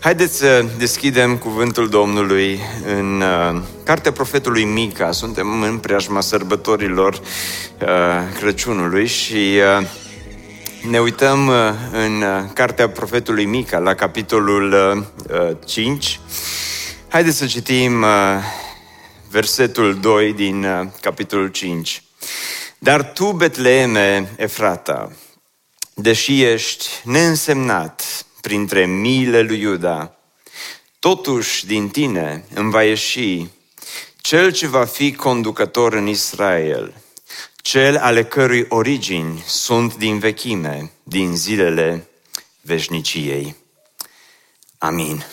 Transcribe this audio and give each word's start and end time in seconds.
Haideți 0.00 0.36
să 0.36 0.64
deschidem 0.78 1.36
cuvântul 1.36 1.88
Domnului 1.88 2.60
în 2.86 3.20
uh, 3.20 3.60
cartea 3.84 4.12
profetului 4.12 4.64
Mica. 4.64 5.12
Suntem 5.12 5.62
în 5.62 5.78
preajma 5.78 6.20
sărbătorilor 6.20 7.14
uh, 7.14 7.88
Crăciunului 8.38 9.06
și 9.06 9.60
uh, 9.80 9.86
ne 10.90 11.00
uităm 11.00 11.46
uh, 11.46 11.54
în 11.92 12.22
uh, 12.22 12.50
cartea 12.54 12.88
profetului 12.88 13.44
Mica, 13.44 13.78
la 13.78 13.94
capitolul 13.94 14.72
uh, 14.72 15.56
5. 15.66 16.20
Haideți 17.08 17.36
să 17.36 17.46
citim 17.46 18.02
uh, 18.02 18.08
versetul 19.30 19.98
2 20.00 20.32
din 20.32 20.64
uh, 20.64 20.86
capitolul 21.00 21.48
5. 21.48 22.02
Dar 22.78 23.12
tu, 23.12 23.32
Betleeme, 23.32 24.32
Efrata, 24.36 25.12
deși 25.94 26.42
ești 26.42 26.86
neînsemnat 27.04 28.26
printre 28.48 28.86
miile 28.86 29.40
lui 29.40 29.60
Iuda, 29.60 30.16
totuși 30.98 31.66
din 31.66 31.88
tine 31.88 32.44
îmi 32.54 32.70
va 32.70 32.82
ieși 32.82 33.46
cel 34.16 34.52
ce 34.52 34.66
va 34.66 34.84
fi 34.84 35.12
conducător 35.14 35.92
în 35.92 36.06
Israel, 36.06 36.94
cel 37.56 37.96
ale 37.96 38.24
cărui 38.24 38.66
origini 38.68 39.42
sunt 39.46 39.96
din 39.96 40.18
vechime, 40.18 40.90
din 41.02 41.36
zilele 41.36 42.08
veșniciei. 42.60 43.56
Amin. 44.78 45.24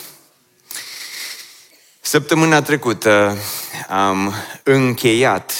Săptămâna 2.02 2.62
trecută 2.62 3.38
am 3.90 4.34
încheiat, 4.64 5.54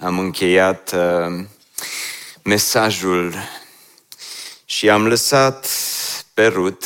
am 0.00 0.18
încheiat 0.18 0.94
uh, 0.94 1.44
mesajul 2.42 3.34
și 4.64 4.88
am 4.88 5.06
lăsat 5.06 5.66
pe 6.38 6.46
Rut 6.46 6.84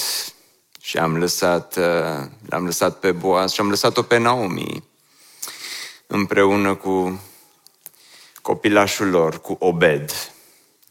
și 0.80 0.98
am 0.98 1.18
lăsat, 1.18 1.76
uh, 1.76 2.26
l-am 2.48 2.64
lăsat 2.64 2.98
pe 2.98 3.12
Boaz 3.12 3.52
și 3.52 3.60
am 3.60 3.68
lăsat-o 3.68 4.02
pe 4.02 4.16
Naomi 4.16 4.84
împreună 6.06 6.74
cu 6.74 7.22
copilașul 8.42 9.08
lor, 9.08 9.40
cu 9.40 9.56
Obed. 9.58 10.32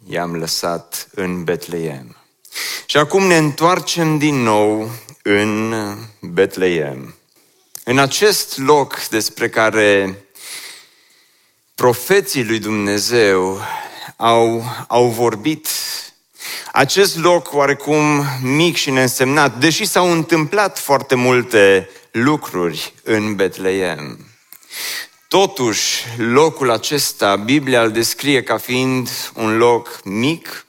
I-am 0.07 0.35
lăsat 0.35 1.07
în 1.15 1.43
Betleem. 1.43 2.17
Și 2.85 2.97
acum 2.97 3.23
ne 3.23 3.37
întoarcem 3.37 4.17
din 4.17 4.35
nou 4.35 4.89
în 5.23 5.73
Betleem. 6.19 7.15
În 7.83 7.97
acest 7.97 8.57
loc 8.57 9.07
despre 9.07 9.49
care 9.49 10.23
profeții 11.75 12.45
lui 12.45 12.59
Dumnezeu 12.59 13.61
au, 14.15 14.63
au 14.87 15.07
vorbit 15.07 15.67
acest 16.71 17.17
loc 17.17 17.53
oarecum 17.53 18.25
mic 18.41 18.75
și 18.75 18.89
neînsemnat, 18.89 19.57
deși 19.57 19.85
s-au 19.85 20.11
întâmplat 20.11 20.79
foarte 20.79 21.15
multe 21.15 21.89
lucruri 22.11 22.93
în 23.03 23.35
Betleem. 23.35 24.25
Totuși, 25.27 26.05
locul 26.17 26.71
acesta, 26.71 27.35
Biblia 27.35 27.83
îl 27.83 27.91
descrie 27.91 28.43
ca 28.43 28.57
fiind 28.57 29.09
un 29.33 29.57
loc 29.57 29.99
mic, 30.03 30.65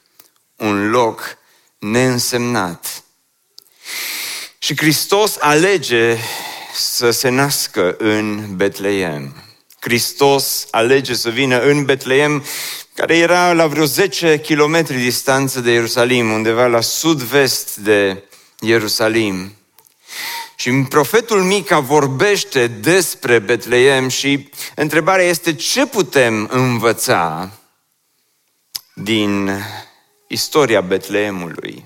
un 0.56 0.90
loc 0.90 1.36
neînsemnat. 1.78 3.02
Și 4.58 4.76
Hristos 4.76 5.36
alege 5.40 6.16
să 6.74 7.10
se 7.10 7.28
nască 7.28 7.94
în 7.98 8.56
Betleem. 8.56 9.34
Hristos 9.80 10.66
alege 10.70 11.14
să 11.14 11.30
vină 11.30 11.60
în 11.60 11.84
Betleem 11.84 12.44
care 12.94 13.16
era 13.16 13.52
la 13.52 13.66
vreo 13.66 13.84
10 13.84 14.40
km 14.40 14.82
distanță 14.84 15.60
de 15.60 15.70
Ierusalim, 15.70 16.30
undeva 16.30 16.66
la 16.66 16.80
sud-vest 16.80 17.76
de 17.76 18.22
Ierusalim. 18.60 19.56
Și 20.54 20.70
profetul 20.88 21.42
Mica 21.42 21.78
vorbește 21.78 22.66
despre 22.66 23.38
Betleem 23.38 24.08
și 24.08 24.50
întrebarea 24.74 25.24
este 25.24 25.54
ce 25.54 25.86
putem 25.86 26.48
învăța 26.52 27.50
din 28.94 29.50
istoria 30.26 30.80
Betleemului. 30.80 31.84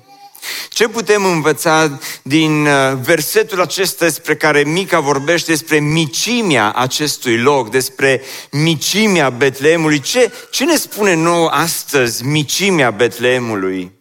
Ce 0.69 0.89
putem 0.89 1.25
învăța 1.25 1.99
din 2.23 2.67
uh, 2.67 2.73
versetul 3.03 3.61
acesta 3.61 4.05
despre 4.05 4.37
care 4.37 4.62
Mica 4.62 5.01
vorbește 5.01 5.51
despre 5.51 5.79
micimea 5.79 6.73
acestui 6.73 7.39
loc, 7.39 7.71
despre 7.71 8.23
micimea 8.51 9.31
Betleemului? 9.31 10.01
Ce, 10.01 10.33
ce 10.51 10.65
ne 10.65 10.77
spune 10.77 11.15
nouă 11.15 11.49
astăzi 11.49 12.25
micimea 12.25 12.91
Betleemului? 12.91 13.93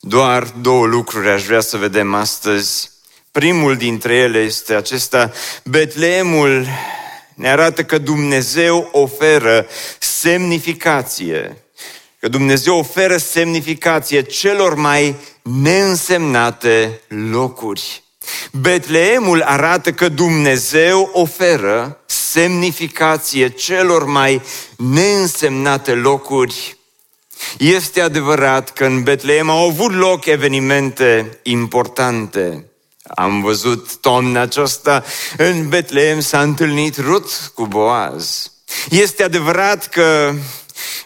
Doar 0.00 0.42
două 0.60 0.86
lucruri 0.86 1.28
aș 1.28 1.42
vrea 1.42 1.60
să 1.60 1.76
vedem 1.76 2.14
astăzi. 2.14 2.90
Primul 3.30 3.76
dintre 3.76 4.14
ele 4.14 4.38
este 4.38 4.74
acesta, 4.74 5.32
Betleemul 5.64 6.66
ne 7.34 7.50
arată 7.50 7.84
că 7.84 7.98
Dumnezeu 7.98 8.88
oferă 8.92 9.66
semnificație 9.98 11.65
că 12.26 12.32
Dumnezeu 12.32 12.78
oferă 12.78 13.16
semnificație 13.16 14.22
celor 14.22 14.74
mai 14.74 15.16
neînsemnate 15.42 17.00
locuri. 17.30 18.02
Betleemul 18.52 19.42
arată 19.42 19.92
că 19.92 20.08
Dumnezeu 20.08 21.10
oferă 21.12 22.00
semnificație 22.06 23.48
celor 23.48 24.04
mai 24.04 24.42
neînsemnate 24.76 25.92
locuri. 25.92 26.76
Este 27.58 28.00
adevărat 28.00 28.72
că 28.72 28.84
în 28.84 29.02
Betleem 29.02 29.50
au 29.50 29.68
avut 29.68 29.92
loc 29.92 30.24
evenimente 30.24 31.38
importante. 31.42 32.70
Am 33.14 33.42
văzut 33.42 33.96
toamna 33.96 34.40
aceasta 34.40 35.04
în 35.36 35.68
Betleem 35.68 36.20
s-a 36.20 36.42
întâlnit 36.42 36.96
Rut 36.96 37.52
cu 37.54 37.66
Boaz. 37.66 38.50
Este 38.90 39.22
adevărat 39.22 39.88
că 39.88 40.34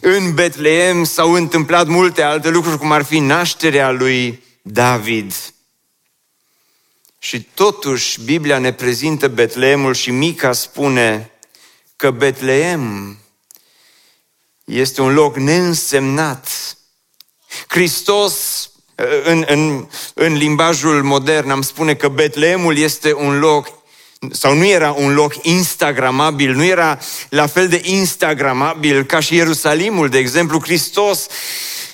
în 0.00 0.34
Betleem 0.34 1.04
s-au 1.04 1.32
întâmplat 1.32 1.86
multe 1.86 2.22
alte 2.22 2.48
lucruri, 2.48 2.78
cum 2.78 2.92
ar 2.92 3.02
fi 3.04 3.18
nașterea 3.18 3.90
lui 3.90 4.42
David. 4.62 5.34
Și 7.18 7.42
totuși 7.42 8.20
Biblia 8.20 8.58
ne 8.58 8.72
prezintă 8.72 9.28
Betleemul 9.28 9.94
și 9.94 10.10
Mica 10.10 10.52
spune 10.52 11.30
că 11.96 12.10
Betleem 12.10 13.16
este 14.64 15.00
un 15.00 15.14
loc 15.14 15.36
neînsemnat. 15.36 16.76
Hristos, 17.68 18.70
în, 19.24 19.44
în, 19.46 19.88
în 20.14 20.32
limbajul 20.32 21.02
modern, 21.02 21.50
am 21.50 21.62
spune 21.62 21.94
că 21.94 22.08
Betleemul 22.08 22.76
este 22.76 23.14
un 23.14 23.38
loc 23.38 23.79
sau 24.30 24.54
nu 24.54 24.66
era 24.66 24.92
un 24.92 25.14
loc 25.14 25.34
instagramabil, 25.42 26.54
nu 26.54 26.64
era 26.64 26.98
la 27.28 27.46
fel 27.46 27.68
de 27.68 27.80
instagramabil 27.84 29.04
ca 29.04 29.20
și 29.20 29.34
Ierusalimul, 29.34 30.08
de 30.08 30.18
exemplu, 30.18 30.60
Hristos, 30.62 31.26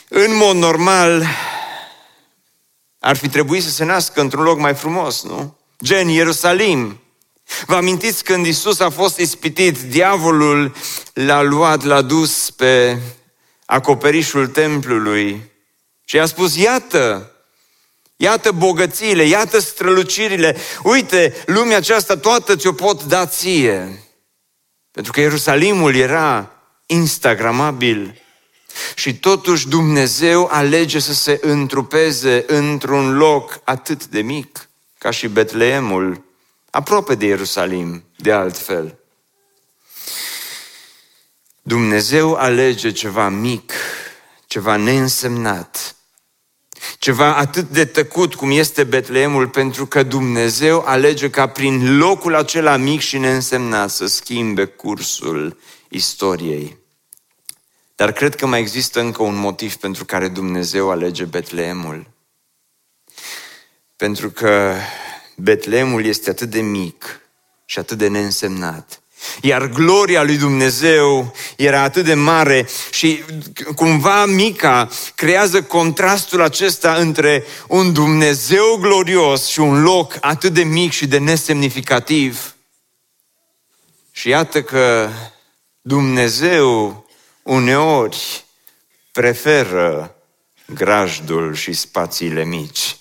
în 0.09 0.37
mod 0.37 0.57
normal, 0.57 1.27
ar 2.99 3.17
fi 3.17 3.29
trebuit 3.29 3.63
să 3.63 3.71
se 3.71 3.85
nască 3.85 4.21
într-un 4.21 4.43
loc 4.43 4.59
mai 4.59 4.75
frumos, 4.75 5.25
nu? 5.25 5.59
Gen 5.83 6.09
Ierusalim. 6.09 7.01
Vă 7.67 7.75
amintiți 7.75 8.25
când 8.25 8.47
Isus 8.47 8.81
a 8.81 8.91
fost 8.91 9.19
ispitit, 9.19 9.79
diavolul 9.79 10.75
l-a 11.13 11.43
luat, 11.43 11.83
l-a 11.83 12.03
dus 12.03 12.51
pe 12.51 12.99
acoperișul 13.65 14.47
templului 14.47 15.51
și 16.05 16.19
a 16.19 16.27
spus, 16.27 16.57
iată, 16.57 17.36
Iată 18.17 18.53
bogățiile, 18.53 19.23
iată 19.23 19.59
strălucirile. 19.59 20.57
Uite, 20.83 21.35
lumea 21.47 21.77
aceasta 21.77 22.17
toată 22.17 22.57
ți-o 22.57 22.73
pot 22.73 23.05
da 23.05 23.27
ție. 23.27 24.03
Pentru 24.91 25.13
că 25.13 25.21
Ierusalimul 25.21 25.95
era 25.95 26.51
instagramabil. 26.87 28.21
Și 28.95 29.19
totuși 29.19 29.69
Dumnezeu 29.69 30.49
alege 30.51 30.99
să 30.99 31.15
se 31.15 31.39
întrupeze 31.43 32.45
într-un 32.47 33.17
loc 33.17 33.61
atât 33.65 34.07
de 34.07 34.21
mic 34.21 34.69
ca 34.99 35.11
și 35.11 35.29
Betleemul, 35.29 36.25
aproape 36.71 37.15
de 37.15 37.27
Ierusalim, 37.27 38.05
de 38.17 38.33
altfel. 38.33 38.99
Dumnezeu 41.63 42.35
alege 42.35 42.93
ceva 42.93 43.29
mic, 43.29 43.73
ceva 44.47 44.77
neînsemnat, 44.77 45.96
Ceva 46.99 47.37
atât 47.37 47.69
de 47.69 47.85
tăcut 47.85 48.35
cum 48.35 48.51
este 48.51 48.85
Betleemul, 48.85 49.49
pentru 49.49 49.87
că 49.87 50.03
Dumnezeu 50.03 50.81
alege 50.81 51.31
ca 51.31 51.47
prin 51.47 51.99
locul 51.99 52.35
acela 52.35 52.77
mic 52.77 53.01
și 53.01 53.19
neînsemnat 53.19 53.91
să 53.91 54.07
schimbe 54.07 54.65
cursul 54.65 55.59
istoriei. 55.89 56.77
Dar 57.95 58.13
cred 58.13 58.35
că 58.35 58.47
mai 58.47 58.61
există 58.61 59.01
încă 59.01 59.23
un 59.23 59.35
motiv 59.35 59.75
pentru 59.75 60.05
care 60.05 60.29
Dumnezeu 60.29 60.91
alege 60.91 61.25
Betleemul. 61.25 62.11
Pentru 63.97 64.31
că 64.31 64.75
Betleemul 65.37 66.05
este 66.05 66.31
atât 66.31 66.51
de 66.51 66.61
mic 66.61 67.21
și 67.65 67.79
atât 67.79 67.99
de 67.99 68.09
neînsemnat. 68.09 69.01
Iar 69.43 69.67
gloria 69.67 70.23
lui 70.23 70.37
Dumnezeu 70.37 71.35
era 71.57 71.81
atât 71.83 72.05
de 72.05 72.15
mare 72.15 72.69
și 72.91 73.23
cumva 73.75 74.25
Mica 74.25 74.89
creează 75.15 75.63
contrastul 75.63 76.43
acesta 76.43 76.95
între 76.95 77.45
un 77.69 77.93
Dumnezeu 77.93 78.77
glorios 78.81 79.47
și 79.47 79.61
un 79.61 79.83
loc 79.83 80.17
atât 80.21 80.53
de 80.53 80.63
mic 80.63 80.93
și 80.93 81.07
de 81.07 81.19
nesemnificativ. 81.19 82.55
Și 84.11 84.29
iată 84.29 84.63
că 84.63 85.09
Dumnezeu 85.81 87.07
uneori 87.43 88.45
preferă 89.13 90.17
grajdul 90.67 91.55
și 91.55 91.73
spațiile 91.73 92.45
mici. 92.45 92.97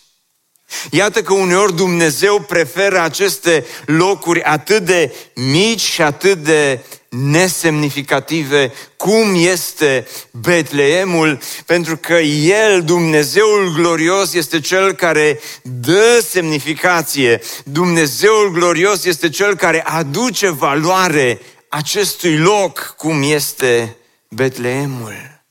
Iată 0.92 1.22
că 1.22 1.34
uneori 1.34 1.76
Dumnezeu 1.76 2.40
preferă 2.40 3.00
aceste 3.00 3.66
locuri 3.86 4.44
atât 4.44 4.86
de 4.86 5.16
mici 5.34 5.82
și 5.82 6.02
atât 6.02 6.38
de 6.38 6.80
nesemnificative 7.10 8.74
cum 8.98 9.34
este 9.36 10.08
Betleemul, 10.32 11.40
pentru 11.66 11.98
că 11.98 12.14
El, 12.14 12.84
Dumnezeul 12.84 13.74
glorios, 13.74 14.34
este 14.34 14.60
Cel 14.60 14.94
care 14.94 15.40
dă 15.62 16.24
semnificație. 16.30 17.42
Dumnezeul 17.64 18.52
glorios 18.52 19.06
este 19.06 19.30
Cel 19.30 19.56
care 19.56 19.84
aduce 19.84 20.50
valoare 20.50 21.42
acestui 21.70 22.38
loc 22.38 22.94
cum 22.98 23.24
este 23.24 23.98
Betleemul. 24.30 25.44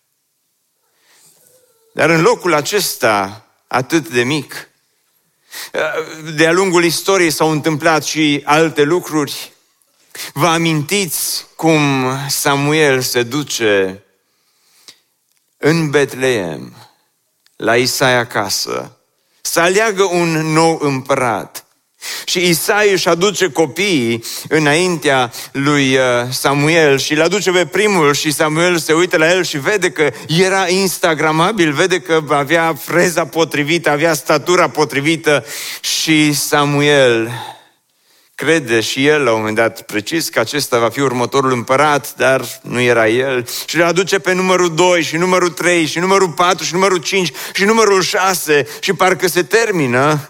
Dar 1.93 2.11
în 2.11 2.22
locul 2.22 2.55
acesta 2.55 3.46
atât 3.66 4.08
de 4.08 4.22
mic, 4.22 4.69
de-a 6.34 6.52
lungul 6.52 6.84
istoriei 6.84 7.30
s-au 7.30 7.50
întâmplat 7.50 8.04
și 8.04 8.42
alte 8.44 8.82
lucruri. 8.82 9.52
Vă 10.32 10.46
amintiți 10.46 11.46
cum 11.56 11.80
Samuel 12.28 13.00
se 13.00 13.22
duce 13.22 14.02
în 15.56 15.90
Betleem, 15.90 16.76
la 17.56 17.76
Isaia 17.76 18.18
acasă, 18.18 18.98
să 19.40 19.60
aleagă 19.60 20.02
un 20.02 20.52
nou 20.52 20.78
împărat. 20.80 21.63
Și 22.24 22.48
Isai 22.48 22.92
își 22.92 23.08
aduce 23.08 23.50
copiii 23.50 24.24
înaintea 24.48 25.32
lui 25.52 25.96
uh, 25.96 26.02
Samuel 26.30 26.98
și 26.98 27.12
îl 27.12 27.22
aduce 27.22 27.50
pe 27.50 27.66
primul 27.66 28.14
și 28.14 28.32
Samuel 28.32 28.78
se 28.78 28.92
uită 28.92 29.16
la 29.16 29.32
el 29.32 29.44
și 29.44 29.58
vede 29.58 29.90
că 29.90 30.10
era 30.28 30.68
instagramabil, 30.68 31.72
vede 31.72 32.00
că 32.00 32.22
avea 32.28 32.74
freza 32.84 33.24
potrivită, 33.24 33.90
avea 33.90 34.14
statura 34.14 34.68
potrivită 34.68 35.44
și 35.80 36.32
Samuel 36.32 37.30
crede 38.34 38.80
și 38.80 39.06
el 39.06 39.22
la 39.22 39.30
un 39.30 39.38
moment 39.38 39.56
dat 39.56 39.82
precis 39.82 40.28
că 40.28 40.40
acesta 40.40 40.78
va 40.78 40.88
fi 40.88 41.00
următorul 41.00 41.52
împărat, 41.52 42.14
dar 42.16 42.44
nu 42.62 42.80
era 42.80 43.08
el. 43.08 43.46
Și 43.66 43.76
le 43.76 43.84
aduce 43.84 44.18
pe 44.18 44.32
numărul 44.32 44.74
2 44.74 45.02
și 45.02 45.16
numărul 45.16 45.50
3 45.50 45.86
și 45.86 45.98
numărul 45.98 46.28
4 46.28 46.64
și 46.64 46.72
numărul 46.72 46.98
5 46.98 47.32
și 47.54 47.64
numărul 47.64 48.02
6 48.02 48.66
și 48.80 48.92
parcă 48.92 49.28
se 49.28 49.42
termină 49.42 50.28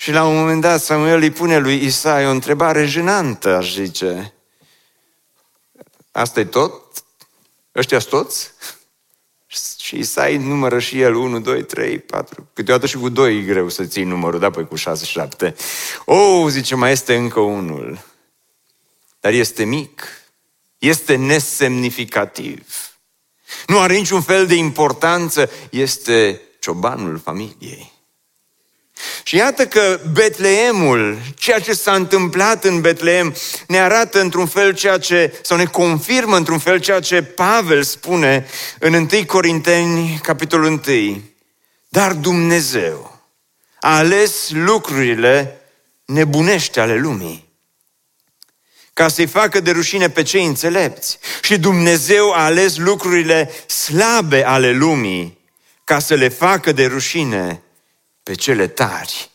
și 0.00 0.10
la 0.10 0.24
un 0.24 0.36
moment 0.36 0.60
dat 0.60 0.82
Samuel 0.82 1.20
îi 1.20 1.30
pune 1.30 1.58
lui 1.58 1.84
Isai 1.84 2.26
o 2.26 2.30
întrebare 2.30 2.86
jenantă, 2.86 3.56
aș 3.56 3.72
zice. 3.74 4.34
asta 6.10 6.40
e 6.40 6.44
tot? 6.44 7.04
ăștia 7.74 7.98
toți? 7.98 8.50
Și 9.78 9.98
Isai 9.98 10.36
numără 10.36 10.78
și 10.78 11.00
el 11.00 11.14
1, 11.14 11.40
2, 11.40 11.64
3, 11.64 11.98
4. 11.98 12.48
Câteodată 12.52 12.86
și 12.86 12.96
cu 12.96 13.08
2 13.08 13.38
e 13.38 13.42
greu 13.42 13.68
să 13.68 13.84
ții 13.84 14.04
numărul, 14.04 14.40
da, 14.40 14.50
păi 14.50 14.66
cu 14.66 14.76
6, 14.76 15.04
7. 15.04 15.54
O, 16.04 16.48
zice, 16.48 16.74
mai 16.74 16.92
este 16.92 17.16
încă 17.16 17.40
unul. 17.40 18.04
Dar 19.20 19.32
este 19.32 19.64
mic. 19.64 20.02
Este 20.78 21.16
nesemnificativ. 21.16 22.66
Nu 23.66 23.80
are 23.80 23.94
niciun 23.94 24.22
fel 24.22 24.46
de 24.46 24.54
importanță. 24.54 25.50
Este 25.70 26.40
ciobanul 26.60 27.18
familiei. 27.18 27.98
Și 29.22 29.36
iată 29.36 29.66
că 29.66 30.00
Betleemul, 30.12 31.18
ceea 31.36 31.58
ce 31.58 31.72
s-a 31.72 31.94
întâmplat 31.94 32.64
în 32.64 32.80
Betleem, 32.80 33.34
ne 33.66 33.80
arată 33.80 34.20
într-un 34.20 34.46
fel 34.46 34.74
ceea 34.74 34.98
ce, 34.98 35.38
sau 35.42 35.56
ne 35.56 35.64
confirmă 35.64 36.36
într-un 36.36 36.58
fel 36.58 36.78
ceea 36.78 37.00
ce 37.00 37.22
Pavel 37.22 37.82
spune 37.82 38.46
în 38.78 38.94
1 38.94 39.08
Corinteni, 39.26 40.20
capitolul 40.22 40.80
1. 40.86 41.20
Dar 41.88 42.12
Dumnezeu 42.12 43.20
a 43.80 43.96
ales 43.96 44.50
lucrurile 44.50 45.60
nebunește 46.04 46.80
ale 46.80 46.96
lumii 46.96 47.48
ca 48.92 49.08
să-i 49.08 49.26
facă 49.26 49.60
de 49.60 49.70
rușine 49.70 50.10
pe 50.10 50.22
cei 50.22 50.46
înțelepți. 50.46 51.18
Și 51.42 51.58
Dumnezeu 51.58 52.32
a 52.32 52.44
ales 52.44 52.76
lucrurile 52.76 53.50
slabe 53.66 54.46
ale 54.46 54.72
lumii 54.72 55.38
ca 55.84 55.98
să 55.98 56.14
le 56.14 56.28
facă 56.28 56.72
de 56.72 56.86
rușine 56.86 57.62
pe 58.30 58.36
cele 58.36 58.66
tari. 58.66 59.30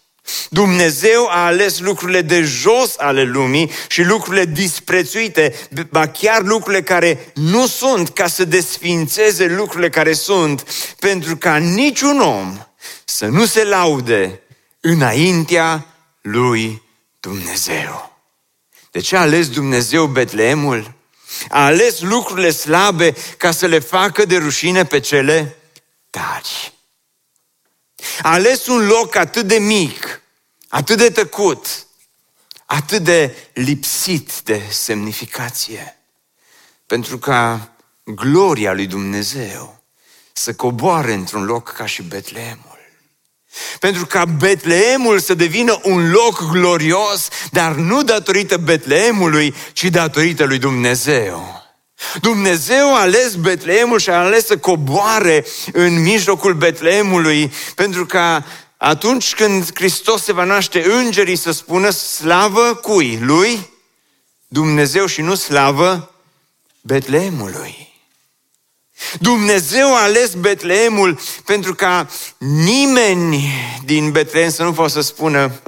Dumnezeu 0.50 1.28
a 1.28 1.46
ales 1.46 1.80
lucrurile 1.80 2.22
de 2.22 2.42
jos 2.42 2.94
ale 2.98 3.24
lumii 3.24 3.72
și 3.88 4.04
lucrurile 4.04 4.46
disprețuite, 4.46 5.56
ba 5.90 6.08
chiar 6.08 6.42
lucrurile 6.42 6.84
care 6.84 7.32
nu 7.34 7.68
sunt, 7.68 8.10
ca 8.10 8.28
să 8.28 8.46
desfințeze 8.46 9.46
lucrurile 9.46 9.90
care 9.90 10.14
sunt, 10.14 10.64
pentru 11.00 11.38
ca 11.38 11.58
niciun 11.58 12.20
om 12.20 12.58
să 13.06 13.26
nu 13.26 13.46
se 13.46 13.64
laude 13.64 14.42
înaintea 14.80 15.86
lui 16.22 16.82
Dumnezeu. 17.20 18.20
De 18.92 19.00
ce 19.00 19.16
a 19.16 19.20
ales 19.20 19.50
Dumnezeu 19.50 20.06
Betleemul? 20.06 20.94
A 21.50 21.66
ales 21.66 22.00
lucrurile 22.00 22.52
slabe 22.52 23.16
ca 23.38 23.52
să 23.52 23.66
le 23.66 23.80
facă 23.80 24.26
de 24.26 24.38
rușine 24.38 24.86
pe 24.86 25.00
cele 25.00 25.56
tari. 26.10 26.75
A 28.22 28.32
ales 28.32 28.68
un 28.68 28.88
loc 28.88 29.16
atât 29.16 29.48
de 29.48 29.58
mic, 29.58 30.22
atât 30.68 30.98
de 30.98 31.10
tăcut, 31.10 31.86
atât 32.66 33.04
de 33.04 33.36
lipsit 33.54 34.32
de 34.44 34.62
semnificație, 34.70 35.98
pentru 36.86 37.18
ca 37.18 37.72
gloria 38.04 38.74
lui 38.74 38.88
Dumnezeu 38.88 39.84
să 40.34 40.54
coboare 40.54 41.14
într-un 41.14 41.46
loc 41.46 41.72
ca 41.72 41.86
și 41.86 42.02
Betleemul. 42.02 42.74
Pentru 43.80 44.06
ca 44.06 44.26
Betleemul 44.26 45.20
să 45.20 45.34
devină 45.34 45.80
un 45.84 46.12
loc 46.12 46.50
glorios, 46.52 47.28
dar 47.52 47.76
nu 47.76 48.04
datorită 48.04 48.58
Betleemului, 48.58 49.56
ci 49.74 49.84
datorită 49.84 50.44
lui 50.44 50.58
Dumnezeu. 50.58 51.65
Dumnezeu 52.22 52.96
a 52.96 53.00
ales 53.00 53.36
Betleemul 53.36 54.00
și 54.00 54.10
a 54.10 54.18
ales 54.18 54.46
să 54.46 54.58
coboare 54.58 55.46
în 55.72 56.02
mijlocul 56.02 56.54
Betleemului 56.54 57.54
pentru 57.76 58.06
ca 58.06 58.46
atunci 58.78 59.34
când 59.34 59.70
Hristos 59.74 60.24
se 60.24 60.34
va 60.34 60.44
naște, 60.44 60.92
îngerii 60.92 61.36
să 61.36 61.52
spună 61.52 61.90
slavă 61.90 62.74
cui? 62.74 63.20
Lui? 63.22 63.70
Dumnezeu 64.48 65.06
și 65.06 65.22
nu 65.22 65.36
slavă 65.36 66.12
Betleemului. 66.82 67.94
Dumnezeu 69.20 69.96
a 69.96 70.02
ales 70.02 70.34
Betleemul 70.34 71.20
pentru 71.46 71.76
ca 71.76 72.10
nimeni 72.38 73.52
din 73.86 74.12
Betleem 74.12 74.50
să 74.50 74.64
nu 74.64 74.74
poată 74.74 74.92
să 74.92 75.02
spună 75.02 75.62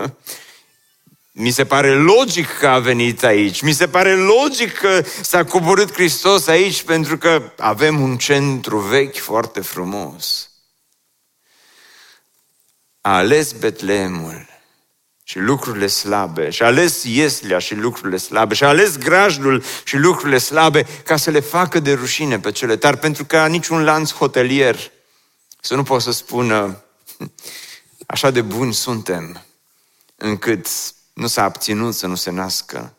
mi 1.39 1.51
se 1.51 1.65
pare 1.65 1.93
logic 1.93 2.57
că 2.57 2.67
a 2.67 2.79
venit 2.79 3.23
aici. 3.23 3.61
Mi 3.61 3.71
se 3.71 3.87
pare 3.87 4.15
logic 4.15 4.73
că 4.73 5.03
s-a 5.21 5.43
coborât 5.43 5.93
Hristos 5.93 6.47
aici 6.47 6.83
pentru 6.83 7.17
că 7.17 7.51
avem 7.57 8.01
un 8.01 8.17
centru 8.17 8.79
vechi 8.79 9.17
foarte 9.17 9.61
frumos. 9.61 10.49
A 13.01 13.15
ales 13.15 13.51
Betleemul 13.51 14.47
și 15.23 15.39
lucrurile 15.39 15.87
slabe, 15.87 16.49
și 16.49 16.63
a 16.63 16.65
ales 16.65 17.03
Ieslea 17.03 17.59
și 17.59 17.75
lucrurile 17.75 18.17
slabe, 18.17 18.53
și 18.53 18.63
a 18.63 18.67
ales 18.67 18.97
grajdul 18.97 19.63
și 19.83 19.97
lucrurile 19.97 20.37
slabe 20.37 20.87
ca 21.05 21.17
să 21.17 21.29
le 21.29 21.39
facă 21.39 21.79
de 21.79 21.93
rușine 21.93 22.39
pe 22.39 22.51
cele 22.51 22.75
tari, 22.75 22.97
pentru 22.97 23.25
că 23.25 23.47
niciun 23.47 23.83
lanț 23.83 24.11
hotelier 24.11 24.91
să 25.59 25.75
nu 25.75 25.83
poată 25.83 26.03
să 26.03 26.11
spună 26.11 26.83
așa 28.07 28.31
de 28.31 28.41
buni 28.41 28.73
suntem 28.73 29.45
încât 30.15 30.67
nu 31.17 31.27
s-a 31.27 31.43
abținut 31.43 31.95
să 31.95 32.07
nu 32.07 32.15
se 32.15 32.29
nască. 32.29 32.95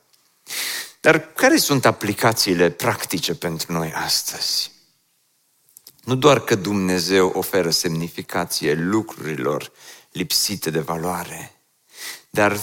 Dar 1.01 1.33
care 1.33 1.57
sunt 1.57 1.85
aplicațiile 1.85 2.71
practice 2.71 3.35
pentru 3.35 3.73
noi 3.73 3.93
astăzi? 3.93 4.71
Nu 6.05 6.15
doar 6.15 6.41
că 6.41 6.55
Dumnezeu 6.55 7.29
oferă 7.29 7.71
semnificație 7.71 8.75
lucrurilor 8.75 9.73
lipsite 10.13 10.71
de 10.71 10.81
valoare, 10.81 11.53
dar 12.31 12.61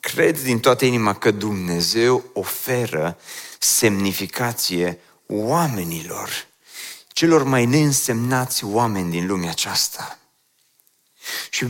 cred 0.00 0.42
din 0.42 0.60
toată 0.60 0.84
inima 0.84 1.14
că 1.14 1.30
Dumnezeu 1.30 2.30
oferă 2.32 3.18
semnificație 3.58 5.00
oamenilor, 5.26 6.46
celor 7.08 7.42
mai 7.42 7.66
neînsemnați 7.66 8.64
oameni 8.64 9.10
din 9.10 9.26
lumea 9.26 9.50
aceasta. 9.50 10.18
Și 11.50 11.66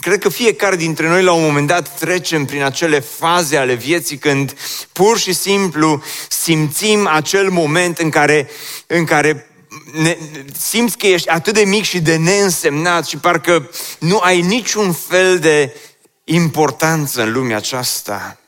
cred 0.00 0.18
că 0.18 0.28
fiecare 0.28 0.76
dintre 0.76 1.08
noi 1.08 1.22
la 1.22 1.32
un 1.32 1.42
moment 1.42 1.66
dat 1.66 1.98
trecem 1.98 2.44
prin 2.44 2.62
acele 2.62 3.00
faze 3.00 3.56
ale 3.56 3.74
vieții 3.74 4.18
când 4.18 4.56
pur 4.92 5.18
și 5.18 5.32
simplu 5.32 6.02
simțim 6.28 7.06
acel 7.06 7.50
moment 7.50 7.98
în 7.98 8.10
care, 8.10 8.48
în 8.86 9.04
care 9.04 9.48
ne, 9.92 10.18
simți 10.58 10.98
că 10.98 11.06
ești 11.06 11.28
atât 11.28 11.54
de 11.54 11.64
mic 11.64 11.84
și 11.84 12.00
de 12.00 12.16
neînsemnat 12.16 13.06
și 13.06 13.16
parcă 13.16 13.70
nu 13.98 14.18
ai 14.18 14.40
niciun 14.40 14.92
fel 14.92 15.38
de 15.38 15.76
importanță 16.24 17.22
în 17.22 17.32
lumea 17.32 17.56
aceasta. 17.56 18.38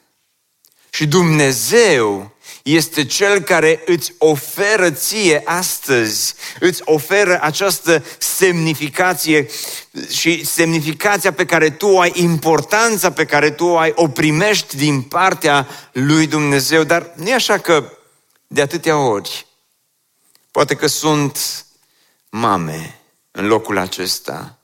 Și 0.90 1.06
Dumnezeu 1.06 2.35
este 2.62 3.04
Cel 3.04 3.40
care 3.40 3.82
îți 3.86 4.14
oferă 4.18 4.90
ție 4.90 5.42
astăzi, 5.44 6.34
îți 6.60 6.82
oferă 6.84 7.38
această 7.42 8.04
semnificație 8.18 9.48
și 10.10 10.44
semnificația 10.44 11.32
pe 11.32 11.44
care 11.44 11.70
tu 11.70 11.86
o 11.86 12.00
ai, 12.00 12.12
importanța 12.14 13.12
pe 13.12 13.24
care 13.24 13.50
tu 13.50 13.64
o 13.64 13.78
ai, 13.78 13.92
o 13.94 14.08
primești 14.08 14.76
din 14.76 15.02
partea 15.02 15.68
lui 15.92 16.26
Dumnezeu. 16.26 16.82
Dar 16.82 17.12
nu 17.14 17.28
e 17.28 17.34
așa 17.34 17.58
că 17.58 17.92
de 18.46 18.60
atâtea 18.60 18.98
ori, 18.98 19.46
poate 20.50 20.74
că 20.74 20.86
sunt 20.86 21.66
mame 22.28 23.00
în 23.30 23.46
locul 23.46 23.78
acesta 23.78 24.58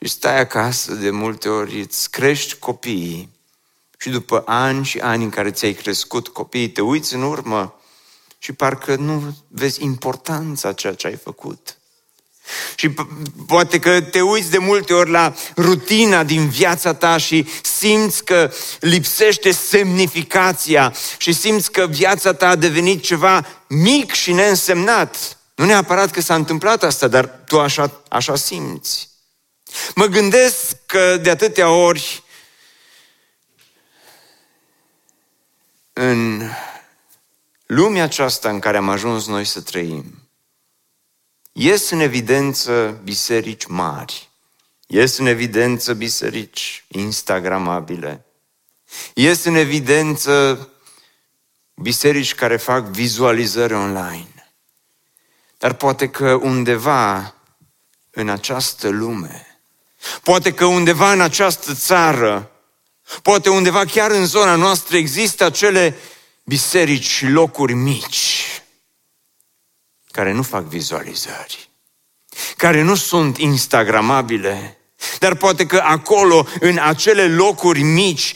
și 0.00 0.08
stai 0.08 0.40
acasă 0.40 0.94
de 0.94 1.10
multe 1.10 1.48
ori, 1.48 1.80
îți 1.80 2.10
crești 2.10 2.56
copiii 2.58 3.31
și 4.02 4.08
după 4.08 4.42
ani 4.46 4.84
și 4.84 4.98
ani 4.98 5.22
în 5.24 5.30
care 5.30 5.50
ți-ai 5.50 5.72
crescut 5.72 6.28
copiii, 6.28 6.70
te 6.70 6.80
uiți 6.80 7.14
în 7.14 7.22
urmă 7.22 7.80
și 8.38 8.52
parcă 8.52 8.94
nu 8.94 9.36
vezi 9.48 9.82
importanța 9.82 10.72
ceea 10.72 10.94
ce 10.94 11.06
ai 11.06 11.16
făcut. 11.16 11.76
Și 12.74 12.94
poate 13.46 13.78
că 13.78 14.00
te 14.00 14.20
uiți 14.20 14.50
de 14.50 14.58
multe 14.58 14.92
ori 14.92 15.10
la 15.10 15.34
rutina 15.56 16.24
din 16.24 16.48
viața 16.48 16.94
ta 16.94 17.16
și 17.16 17.46
simți 17.62 18.24
că 18.24 18.52
lipsește 18.80 19.50
semnificația 19.50 20.94
și 21.16 21.32
simți 21.32 21.72
că 21.72 21.86
viața 21.86 22.32
ta 22.32 22.48
a 22.48 22.56
devenit 22.56 23.02
ceva 23.02 23.46
mic 23.68 24.12
și 24.12 24.32
neînsemnat. 24.32 25.38
Nu 25.54 25.64
neapărat 25.64 26.10
că 26.10 26.20
s-a 26.20 26.34
întâmplat 26.34 26.82
asta, 26.82 27.08
dar 27.08 27.42
tu 27.46 27.60
așa, 27.60 28.02
așa 28.08 28.36
simți. 28.36 29.08
Mă 29.94 30.04
gândesc 30.04 30.76
că 30.86 31.16
de 31.16 31.30
atâtea 31.30 31.70
ori 31.70 32.22
în 35.92 36.42
lumea 37.66 38.04
aceasta 38.04 38.48
în 38.50 38.58
care 38.58 38.76
am 38.76 38.88
ajuns 38.88 39.26
noi 39.26 39.44
să 39.44 39.60
trăim, 39.60 40.28
ies 41.52 41.90
în 41.90 42.00
evidență 42.00 43.00
biserici 43.04 43.66
mari, 43.66 44.30
ies 44.86 45.18
în 45.18 45.26
evidență 45.26 45.94
biserici 45.94 46.84
instagramabile, 46.88 48.24
ies 49.14 49.44
în 49.44 49.54
evidență 49.54 50.68
biserici 51.74 52.34
care 52.34 52.56
fac 52.56 52.84
vizualizări 52.84 53.74
online. 53.74 54.52
Dar 55.58 55.72
poate 55.72 56.10
că 56.10 56.34
undeva 56.34 57.34
în 58.10 58.28
această 58.28 58.88
lume, 58.88 59.60
poate 60.22 60.54
că 60.54 60.64
undeva 60.64 61.12
în 61.12 61.20
această 61.20 61.74
țară, 61.74 62.51
Poate 63.22 63.50
undeva 63.50 63.84
chiar 63.84 64.10
în 64.10 64.26
zona 64.26 64.54
noastră 64.54 64.96
există 64.96 65.44
acele 65.44 65.96
biserici 66.44 67.06
și 67.06 67.26
locuri 67.26 67.72
mici 67.72 68.46
care 70.12 70.32
nu 70.32 70.42
fac 70.42 70.64
vizualizări, 70.64 71.70
care 72.56 72.82
nu 72.82 72.94
sunt 72.94 73.38
instagramabile, 73.38 74.78
dar 75.18 75.34
poate 75.34 75.66
că 75.66 75.82
acolo, 75.84 76.46
în 76.60 76.78
acele 76.78 77.28
locuri 77.28 77.82
mici, 77.82 78.34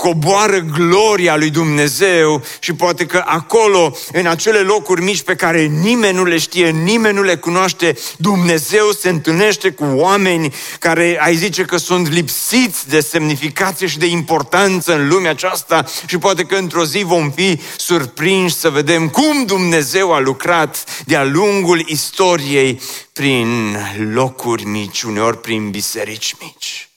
coboară 0.00 0.58
gloria 0.58 1.36
lui 1.36 1.50
Dumnezeu 1.50 2.42
și 2.58 2.72
poate 2.72 3.06
că 3.06 3.22
acolo, 3.26 3.96
în 4.12 4.26
acele 4.26 4.58
locuri 4.58 5.02
mici 5.02 5.22
pe 5.22 5.34
care 5.34 5.62
nimeni 5.62 6.16
nu 6.16 6.24
le 6.24 6.38
știe, 6.38 6.70
nimeni 6.70 7.14
nu 7.14 7.22
le 7.22 7.36
cunoaște, 7.36 7.96
Dumnezeu 8.16 8.90
se 8.90 9.08
întâlnește 9.08 9.70
cu 9.70 9.84
oameni 9.84 10.54
care 10.78 11.18
ai 11.20 11.36
zice 11.36 11.62
că 11.62 11.76
sunt 11.76 12.12
lipsiți 12.12 12.88
de 12.88 13.00
semnificație 13.00 13.86
și 13.86 13.98
de 13.98 14.06
importanță 14.06 14.94
în 14.94 15.08
lumea 15.08 15.30
aceasta 15.30 15.84
și 16.06 16.18
poate 16.18 16.42
că 16.42 16.54
într-o 16.54 16.84
zi 16.84 17.02
vom 17.02 17.30
fi 17.30 17.60
surprinși 17.76 18.54
să 18.54 18.70
vedem 18.70 19.08
cum 19.08 19.44
Dumnezeu 19.44 20.12
a 20.12 20.18
lucrat 20.18 20.84
de-a 21.04 21.24
lungul 21.24 21.82
istoriei 21.86 22.80
prin 23.12 23.76
locuri 24.12 24.64
mici, 24.64 25.02
uneori 25.02 25.40
prin 25.40 25.70
biserici 25.70 26.34
mici. 26.40 26.88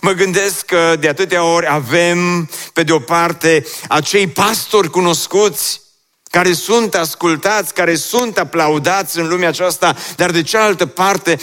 Mă 0.00 0.12
gândesc 0.12 0.64
că 0.64 0.96
de 1.00 1.08
atâtea 1.08 1.44
ori 1.44 1.66
avem, 1.68 2.50
pe 2.72 2.82
de 2.82 2.92
o 2.92 2.98
parte, 2.98 3.66
acei 3.88 4.26
pastori 4.26 4.90
cunoscuți 4.90 5.80
care 6.36 6.52
sunt 6.52 6.94
ascultați, 6.94 7.74
care 7.74 7.94
sunt 7.94 8.38
aplaudați 8.38 9.18
în 9.18 9.28
lumea 9.28 9.48
aceasta, 9.48 9.96
dar 10.16 10.30
de 10.30 10.42
cealaltă 10.42 10.86
parte 10.86 11.38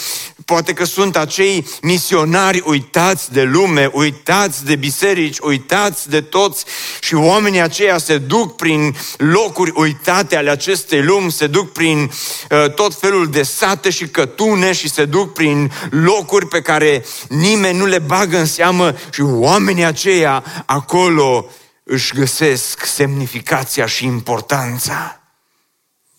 Poate 0.46 0.74
că 0.74 0.86
sunt 0.86 1.18
acei 1.18 1.68
misionari 1.82 2.64
uitați 2.66 3.32
de 3.32 3.42
lume, 3.42 3.90
uitați 3.94 4.66
de 4.66 4.76
biserici, 4.76 5.38
uitați 5.40 6.10
de 6.10 6.22
toți 6.22 6.66
și 7.00 7.16
oamenii 7.16 7.62
aceia 7.62 7.98
se 7.98 8.18
duc 8.18 8.56
prin 8.56 8.96
locuri 9.18 9.72
uitate 9.76 10.36
ale 10.36 10.50
acestei 10.50 11.04
lumi, 11.04 11.32
se 11.32 11.48
duc 11.48 11.72
prin 11.72 12.12
uh, 12.50 12.74
tot 12.74 12.96
felul 12.96 13.28
de 13.28 13.44
sate 13.44 13.90
și 13.90 14.08
cătune 14.08 14.74
și 14.74 14.90
se 14.90 15.06
duc 15.06 15.34
prin 15.34 15.72
locuri 15.90 16.48
pe 16.48 16.62
care 16.62 17.06
nimeni 17.30 17.78
nu 17.78 17.86
le 17.86 18.00
bagă 18.00 18.38
în 18.38 18.46
seamă 18.46 18.96
și 19.12 19.22
oamenii 19.22 19.86
aceia 19.86 20.44
acolo 20.66 21.50
își 21.84 22.14
găsesc 22.14 22.86
semnificația 22.86 23.86
și 23.86 24.06
importanța. 24.06 25.22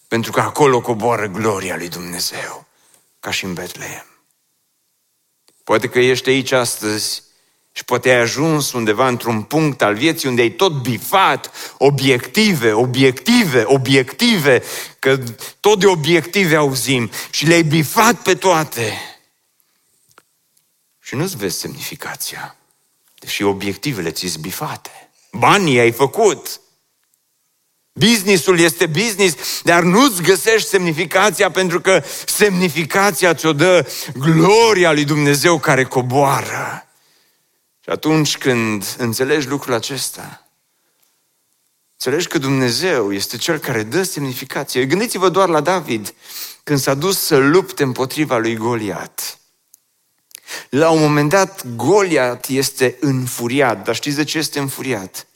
Pentru 0.09 0.33
că 0.33 0.40
acolo 0.40 0.80
coboară 0.80 1.26
gloria 1.26 1.76
lui 1.76 1.88
Dumnezeu, 1.88 2.66
ca 3.21 3.30
și 3.30 3.44
în 3.44 3.52
Betlehem. 3.52 4.06
Poate 5.64 5.88
că 5.88 5.99
ești 5.99 6.28
aici 6.28 6.52
astăzi 6.52 7.23
și 7.73 7.85
poate 7.85 8.11
ai 8.11 8.21
ajuns 8.21 8.73
undeva 8.73 9.09
într-un 9.09 9.42
punct 9.42 9.83
al 9.83 9.94
vieții 9.94 10.28
unde 10.28 10.40
ai 10.40 10.50
tot 10.50 10.73
bifat 10.83 11.50
obiective, 11.78 12.73
obiective, 12.73 13.62
obiective, 13.66 14.62
că 14.99 15.18
tot 15.61 15.78
de 15.78 15.87
obiective 15.87 16.56
auzim 16.56 17.11
și 17.30 17.47
le-ai 17.47 17.62
bifat 17.62 18.23
pe 18.23 18.35
toate. 18.35 18.92
Și 21.00 21.14
nu-ți 21.14 21.37
vezi 21.37 21.59
semnificația, 21.59 22.56
deși 23.18 23.42
obiectivele 23.42 24.11
ți-s 24.11 24.37
bifate. 24.37 25.04
Banii 25.38 25.79
ai 25.79 25.93
făcut, 25.93 26.61
Businessul 28.00 28.59
este 28.59 28.87
business, 28.87 29.62
dar 29.62 29.83
nu-ți 29.83 30.23
găsești 30.23 30.69
semnificația 30.69 31.50
pentru 31.50 31.81
că 31.81 32.03
semnificația 32.26 33.35
ți-o 33.35 33.53
dă 33.53 33.91
gloria 34.14 34.93
lui 34.93 35.05
Dumnezeu 35.05 35.59
care 35.59 35.85
coboară. 35.85 36.88
Și 37.81 37.91
atunci 37.91 38.38
când 38.38 38.95
înțelegi 38.99 39.49
lucrul 39.49 39.75
acesta, 39.75 40.49
înțelegi 41.93 42.26
că 42.26 42.38
Dumnezeu 42.38 43.12
este 43.12 43.37
Cel 43.37 43.59
care 43.59 43.83
dă 43.83 44.03
semnificație. 44.03 44.87
Gândiți-vă 44.87 45.29
doar 45.29 45.49
la 45.49 45.61
David, 45.61 46.14
când 46.62 46.79
s-a 46.79 46.95
dus 46.95 47.19
să 47.19 47.37
lupte 47.37 47.83
împotriva 47.83 48.38
lui 48.38 48.57
Goliat. 48.57 49.38
La 50.69 50.91
un 50.91 51.01
moment 51.01 51.31
dat, 51.31 51.67
Goliat 51.67 52.49
este 52.49 52.97
înfuriat, 53.01 53.85
dar 53.85 53.95
știți 53.95 54.17
de 54.17 54.25
ce 54.25 54.39
este 54.39 54.59
înfuriat? 54.59 55.27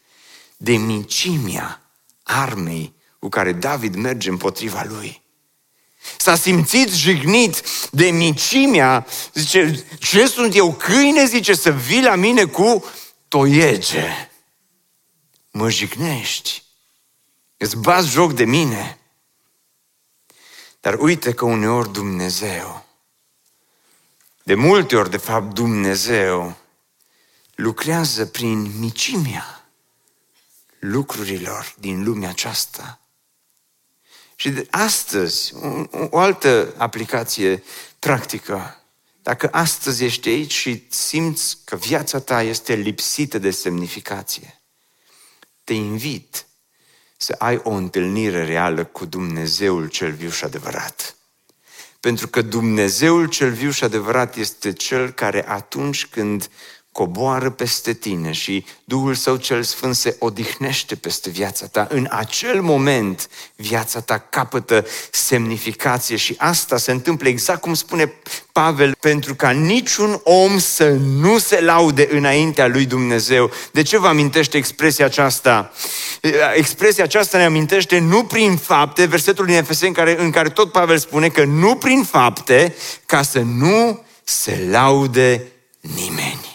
De 0.56 0.72
micimea 0.76 1.82
armei 2.22 2.94
cu 3.18 3.28
care 3.28 3.52
David 3.52 3.94
merge 3.94 4.28
împotriva 4.30 4.84
lui. 4.88 5.22
S-a 6.16 6.36
simțit 6.36 6.88
jignit 6.88 7.62
de 7.90 8.10
micimea, 8.10 9.06
zice, 9.34 9.84
ce 9.98 10.26
sunt 10.26 10.54
eu, 10.54 10.72
câine, 10.72 11.24
zice, 11.24 11.54
să 11.54 11.70
vii 11.70 12.02
la 12.02 12.14
mine 12.14 12.44
cu 12.44 12.84
toiege. 13.28 14.30
Mă 15.50 15.70
jignești, 15.70 16.62
îți 17.56 17.76
bați 17.76 18.08
joc 18.08 18.32
de 18.32 18.44
mine. 18.44 18.98
Dar 20.80 20.94
uite 20.94 21.32
că 21.32 21.44
uneori 21.44 21.92
Dumnezeu, 21.92 22.87
de 24.48 24.54
multe 24.54 24.96
ori, 24.96 25.10
de 25.10 25.16
fapt, 25.16 25.54
Dumnezeu 25.54 26.56
lucrează 27.54 28.26
prin 28.26 28.78
micimea 28.78 29.70
lucrurilor 30.78 31.74
din 31.78 32.04
lumea 32.04 32.28
aceasta. 32.28 33.00
Și 34.36 34.50
de 34.50 34.66
astăzi, 34.70 35.54
o, 35.54 35.84
o 36.10 36.18
altă 36.18 36.74
aplicație 36.76 37.62
practică. 37.98 38.82
Dacă 39.22 39.48
astăzi 39.52 40.04
ești 40.04 40.28
aici 40.28 40.52
și 40.52 40.86
simți 40.88 41.58
că 41.64 41.76
viața 41.76 42.20
ta 42.20 42.42
este 42.42 42.74
lipsită 42.74 43.38
de 43.38 43.50
semnificație, 43.50 44.60
te 45.64 45.72
invit 45.72 46.46
să 47.16 47.34
ai 47.38 47.60
o 47.62 47.70
întâlnire 47.70 48.44
reală 48.44 48.84
cu 48.84 49.04
Dumnezeul 49.04 49.88
cel 49.88 50.12
viu 50.12 50.30
și 50.30 50.44
adevărat. 50.44 51.17
Pentru 52.00 52.28
că 52.28 52.42
Dumnezeul 52.42 53.26
cel 53.26 53.50
viu 53.52 53.70
și 53.70 53.84
adevărat 53.84 54.36
este 54.36 54.72
cel 54.72 55.10
care 55.10 55.48
atunci 55.48 56.06
când 56.06 56.48
coboară 56.98 57.50
peste 57.50 57.92
tine 57.92 58.32
și 58.32 58.64
Duhul 58.84 59.14
Său 59.14 59.36
cel 59.36 59.62
Sfânt 59.62 59.94
se 59.94 60.16
odihnește 60.18 60.94
peste 60.94 61.30
viața 61.30 61.66
ta. 61.66 61.86
În 61.90 62.06
acel 62.10 62.60
moment, 62.60 63.28
viața 63.56 64.00
ta 64.00 64.18
capătă 64.18 64.86
semnificație 65.10 66.16
și 66.16 66.34
asta 66.38 66.76
se 66.76 66.90
întâmplă 66.90 67.28
exact 67.28 67.60
cum 67.60 67.74
spune 67.74 68.12
Pavel, 68.52 68.94
pentru 69.00 69.34
ca 69.34 69.50
niciun 69.50 70.20
om 70.22 70.58
să 70.58 70.88
nu 71.20 71.38
se 71.38 71.60
laude 71.60 72.08
înaintea 72.10 72.66
lui 72.66 72.84
Dumnezeu. 72.84 73.50
De 73.72 73.82
ce 73.82 73.98
vă 73.98 74.06
amintește 74.06 74.56
expresia 74.56 75.04
aceasta? 75.04 75.72
Expresia 76.54 77.04
aceasta 77.04 77.38
ne 77.38 77.44
amintește 77.44 77.98
nu 77.98 78.24
prin 78.24 78.56
fapte, 78.56 79.04
versetul 79.04 79.46
din 79.46 79.54
Efeseni 79.54 79.88
în 79.88 79.94
care, 79.94 80.20
în 80.20 80.30
care 80.30 80.48
tot 80.48 80.72
Pavel 80.72 80.98
spune 80.98 81.28
că 81.28 81.44
nu 81.44 81.76
prin 81.76 82.02
fapte, 82.02 82.74
ca 83.06 83.22
să 83.22 83.38
nu 83.38 84.04
se 84.24 84.66
laude 84.70 85.42
nimeni 85.80 86.47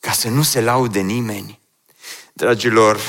ca 0.00 0.12
să 0.12 0.28
nu 0.28 0.42
se 0.42 0.60
laude 0.60 1.00
nimeni. 1.00 1.60
Dragilor, 2.32 3.00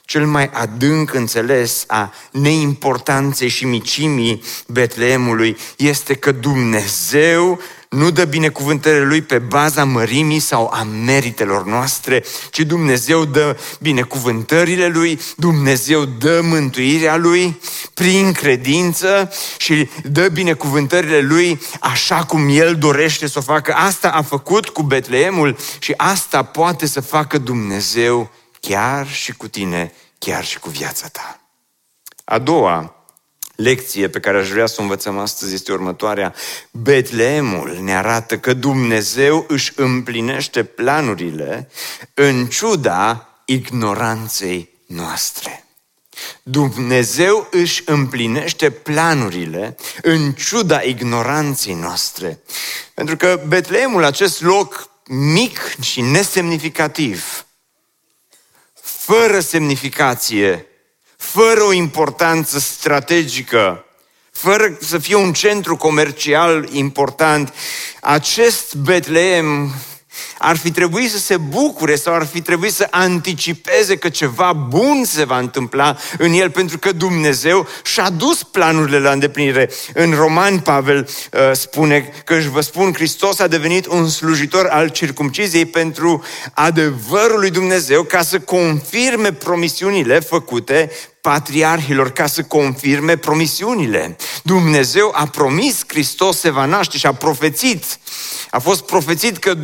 cel 0.00 0.26
mai 0.26 0.50
adânc 0.52 1.14
înțeles 1.14 1.84
a 1.86 2.12
neimportanței 2.30 3.48
și 3.48 3.64
micimii 3.64 4.42
Betleemului 4.66 5.56
este 5.76 6.14
că 6.14 6.32
Dumnezeu 6.32 7.60
nu 7.88 8.10
dă 8.10 8.24
binecuvântările 8.24 9.04
Lui 9.04 9.22
pe 9.22 9.38
baza 9.38 9.84
mărimii 9.84 10.38
sau 10.38 10.70
a 10.72 10.82
meritelor 10.82 11.64
noastre, 11.64 12.24
ci 12.50 12.60
Dumnezeu 12.60 13.24
dă 13.24 13.56
binecuvântările 13.80 14.86
Lui, 14.86 15.20
Dumnezeu 15.36 16.04
dă 16.04 16.40
mântuirea 16.42 17.16
Lui 17.16 17.60
prin 17.94 18.32
credință 18.32 19.32
și 19.56 19.88
dă 20.02 20.28
binecuvântările 20.28 21.20
Lui 21.20 21.60
așa 21.80 22.24
cum 22.24 22.48
El 22.48 22.76
dorește 22.76 23.26
să 23.26 23.38
o 23.38 23.42
facă. 23.42 23.72
Asta 23.72 24.08
a 24.08 24.22
făcut 24.22 24.68
cu 24.68 24.82
Betleemul 24.82 25.56
și 25.78 25.94
asta 25.96 26.42
poate 26.42 26.86
să 26.86 27.00
facă 27.00 27.38
Dumnezeu 27.38 28.30
chiar 28.60 29.08
și 29.08 29.32
cu 29.32 29.48
tine, 29.48 29.92
chiar 30.18 30.44
și 30.44 30.58
cu 30.58 30.68
viața 30.68 31.08
ta. 31.08 31.40
A 32.24 32.38
doua 32.38 32.97
lecție 33.62 34.08
pe 34.08 34.20
care 34.20 34.38
aș 34.38 34.48
vrea 34.48 34.66
să 34.66 34.76
o 34.78 34.82
învățăm 34.82 35.18
astăzi 35.18 35.54
este 35.54 35.72
următoarea. 35.72 36.34
Betleemul 36.70 37.78
ne 37.82 37.96
arată 37.96 38.38
că 38.38 38.52
Dumnezeu 38.52 39.44
își 39.48 39.72
împlinește 39.76 40.64
planurile 40.64 41.70
în 42.14 42.46
ciuda 42.46 43.28
ignoranței 43.44 44.68
noastre. 44.86 45.64
Dumnezeu 46.42 47.48
își 47.50 47.82
împlinește 47.84 48.70
planurile 48.70 49.76
în 50.02 50.32
ciuda 50.32 50.80
ignoranței 50.80 51.74
noastre. 51.74 52.40
Pentru 52.94 53.16
că 53.16 53.42
Betleemul, 53.46 54.04
acest 54.04 54.42
loc 54.42 54.90
mic 55.08 55.80
și 55.80 56.00
nesemnificativ, 56.00 57.46
fără 58.82 59.40
semnificație, 59.40 60.66
fără 61.18 61.62
o 61.62 61.72
importanță 61.72 62.58
strategică, 62.58 63.84
fără 64.30 64.76
să 64.80 64.98
fie 64.98 65.14
un 65.14 65.32
centru 65.32 65.76
comercial 65.76 66.68
important, 66.72 67.54
acest 68.00 68.74
Betleem 68.74 69.74
ar 70.38 70.56
fi 70.56 70.70
trebuit 70.70 71.10
să 71.10 71.18
se 71.18 71.36
bucure 71.36 71.94
sau 71.94 72.14
ar 72.14 72.26
fi 72.26 72.40
trebuit 72.40 72.72
să 72.72 72.86
anticipeze 72.90 73.96
că 73.96 74.08
ceva 74.08 74.52
bun 74.52 75.04
se 75.04 75.24
va 75.24 75.38
întâmpla 75.38 75.96
în 76.18 76.32
el, 76.32 76.50
pentru 76.50 76.78
că 76.78 76.92
Dumnezeu 76.92 77.66
și-a 77.84 78.10
dus 78.10 78.42
planurile 78.42 78.98
la 78.98 79.10
îndeplinire. 79.10 79.70
În 79.94 80.14
Roman, 80.14 80.58
Pavel 80.58 81.08
uh, 81.32 81.40
spune 81.52 82.12
că 82.24 82.34
își 82.34 82.48
vă 82.48 82.60
spun, 82.60 82.92
Hristos 82.92 83.38
a 83.38 83.46
devenit 83.46 83.86
un 83.86 84.08
slujitor 84.08 84.66
al 84.66 84.88
circumciziei 84.88 85.66
pentru 85.66 86.24
adevărul 86.54 87.40
lui 87.40 87.50
Dumnezeu 87.50 88.02
ca 88.02 88.22
să 88.22 88.38
confirme 88.38 89.32
promisiunile 89.32 90.20
făcute 90.20 90.90
patriarhilor 91.28 92.10
ca 92.10 92.26
să 92.26 92.42
confirme 92.42 93.16
promisiunile. 93.16 94.16
Dumnezeu 94.42 95.10
a 95.14 95.26
promis, 95.26 95.84
Hristos 95.86 96.38
se 96.38 96.50
va 96.50 96.64
naște 96.64 96.98
și 96.98 97.06
a 97.06 97.12
profețit. 97.12 97.84
A 98.50 98.58
fost 98.58 98.84
profețit 98.84 99.36
că, 99.36 99.54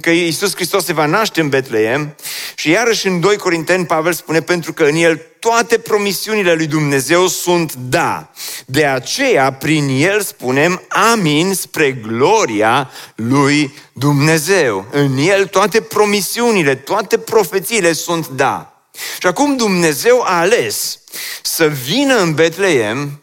că 0.00 0.10
Iisus 0.10 0.54
Hristos 0.54 0.84
se 0.84 0.92
va 0.92 1.06
naște 1.06 1.40
în 1.40 1.48
Betleem 1.48 2.16
și 2.54 2.70
iarăși 2.70 3.06
în 3.06 3.20
2 3.20 3.36
Corinteni 3.36 3.86
Pavel 3.86 4.12
spune 4.12 4.40
pentru 4.40 4.72
că 4.72 4.84
în 4.84 4.94
el 4.94 5.22
toate 5.38 5.78
promisiunile 5.78 6.54
lui 6.54 6.66
Dumnezeu 6.66 7.26
sunt 7.26 7.74
da. 7.74 8.30
De 8.66 8.86
aceea, 8.86 9.52
prin 9.52 9.88
el 9.88 10.20
spunem 10.22 10.82
amin 11.12 11.54
spre 11.54 11.92
gloria 11.92 12.90
lui 13.14 13.74
Dumnezeu. 13.92 14.86
În 14.90 15.16
el 15.16 15.46
toate 15.46 15.80
promisiunile, 15.80 16.74
toate 16.74 17.18
profețiile 17.18 17.92
sunt 17.92 18.28
da. 18.28 18.71
Și 19.20 19.26
acum 19.26 19.56
Dumnezeu 19.56 20.22
a 20.22 20.38
ales 20.38 20.98
să 21.42 21.68
vină 21.68 22.18
în 22.18 22.34
Betleem, 22.34 23.22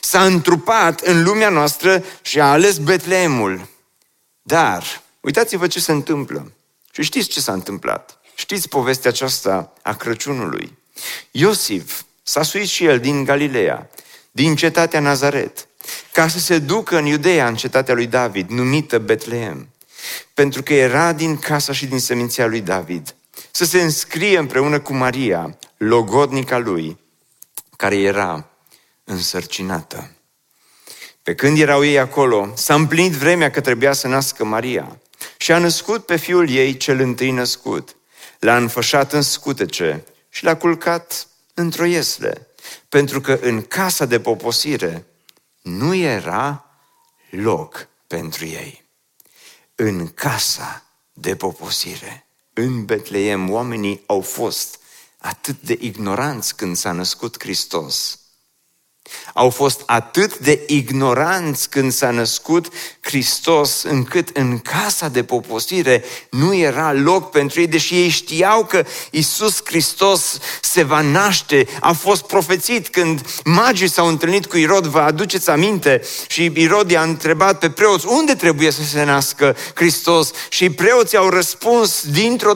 s-a 0.00 0.24
întrupat 0.24 1.00
în 1.00 1.22
lumea 1.22 1.48
noastră 1.48 2.04
și 2.22 2.40
a 2.40 2.50
ales 2.50 2.78
Betleemul. 2.78 3.68
Dar, 4.42 5.02
uitați-vă 5.20 5.66
ce 5.66 5.80
se 5.80 5.92
întâmplă. 5.92 6.52
Și 6.92 7.02
știți 7.02 7.28
ce 7.28 7.40
s-a 7.40 7.52
întâmplat. 7.52 8.20
Știți 8.34 8.68
povestea 8.68 9.10
aceasta 9.10 9.72
a 9.82 9.94
Crăciunului. 9.94 10.78
Iosif 11.30 12.02
s-a 12.22 12.42
suit 12.42 12.68
și 12.68 12.84
el 12.84 13.00
din 13.00 13.24
Galileea, 13.24 13.90
din 14.30 14.56
cetatea 14.56 15.00
Nazaret, 15.00 15.68
ca 16.12 16.28
să 16.28 16.38
se 16.38 16.58
ducă 16.58 16.96
în 16.96 17.06
Iudeea, 17.06 17.48
în 17.48 17.56
cetatea 17.56 17.94
lui 17.94 18.06
David, 18.06 18.50
numită 18.50 18.98
Betleem, 18.98 19.68
pentru 20.34 20.62
că 20.62 20.74
era 20.74 21.12
din 21.12 21.36
casa 21.38 21.72
și 21.72 21.86
din 21.86 22.00
seminția 22.00 22.46
lui 22.46 22.60
David, 22.60 23.14
să 23.60 23.66
se 23.66 23.82
înscrie 23.82 24.38
împreună 24.38 24.80
cu 24.80 24.92
Maria, 24.94 25.58
logodnica 25.76 26.58
lui, 26.58 26.98
care 27.76 27.96
era 27.96 28.50
însărcinată. 29.04 30.10
Pe 31.22 31.34
când 31.34 31.58
erau 31.58 31.84
ei 31.84 31.98
acolo, 31.98 32.52
s-a 32.54 32.74
împlinit 32.74 33.12
vremea 33.12 33.50
că 33.50 33.60
trebuia 33.60 33.92
să 33.92 34.08
nască 34.08 34.44
Maria 34.44 35.00
și 35.36 35.52
a 35.52 35.58
născut 35.58 36.06
pe 36.06 36.16
fiul 36.16 36.50
ei 36.50 36.76
cel 36.76 37.00
întâi 37.00 37.30
născut. 37.30 37.96
L-a 38.38 38.56
înfășat 38.56 39.12
în 39.12 39.22
scutece 39.22 40.04
și 40.28 40.44
l-a 40.44 40.56
culcat 40.56 41.26
într-o 41.54 41.84
iesle, 41.84 42.46
pentru 42.88 43.20
că 43.20 43.38
în 43.42 43.62
casa 43.62 44.04
de 44.04 44.20
poposire 44.20 45.06
nu 45.62 45.94
era 45.94 46.70
loc 47.30 47.88
pentru 48.06 48.44
ei. 48.44 48.84
În 49.74 50.08
casa 50.08 50.82
de 51.12 51.36
poposire, 51.36 52.24
în 52.54 52.84
Betleem, 52.84 53.50
oamenii 53.50 54.02
au 54.06 54.20
fost 54.20 54.78
atât 55.18 55.60
de 55.60 55.76
ignoranți 55.80 56.56
când 56.56 56.76
s-a 56.76 56.92
născut 56.92 57.42
Hristos, 57.42 58.19
au 59.34 59.50
fost 59.50 59.82
atât 59.86 60.38
de 60.38 60.64
ignoranți 60.66 61.68
când 61.68 61.92
s-a 61.92 62.10
născut 62.10 62.68
Hristos, 63.00 63.82
încât 63.82 64.28
în 64.36 64.58
casa 64.58 65.08
de 65.08 65.22
poposire 65.22 66.04
nu 66.30 66.54
era 66.54 66.92
loc 66.92 67.30
pentru 67.30 67.60
ei, 67.60 67.66
deși 67.66 67.94
ei 67.94 68.08
știau 68.08 68.64
că 68.64 68.84
Isus 69.10 69.60
Hristos 69.64 70.38
se 70.60 70.82
va 70.82 71.00
naște. 71.00 71.66
A 71.80 71.92
fost 71.92 72.22
profețit 72.22 72.88
când 72.88 73.20
magii 73.44 73.88
s-au 73.88 74.06
întâlnit 74.06 74.46
cu 74.46 74.56
Irod, 74.56 74.86
vă 74.86 74.98
aduceți 74.98 75.50
aminte? 75.50 76.02
Și 76.28 76.52
Irod 76.54 76.90
i-a 76.90 77.02
întrebat 77.02 77.58
pe 77.58 77.70
preoți, 77.70 78.06
unde 78.08 78.34
trebuie 78.34 78.70
să 78.70 78.82
se 78.82 79.04
nască 79.04 79.56
Hristos? 79.74 80.30
Și 80.48 80.70
preoții 80.70 81.18
au 81.18 81.28
răspuns, 81.28 82.04
dintr-o, 82.10 82.52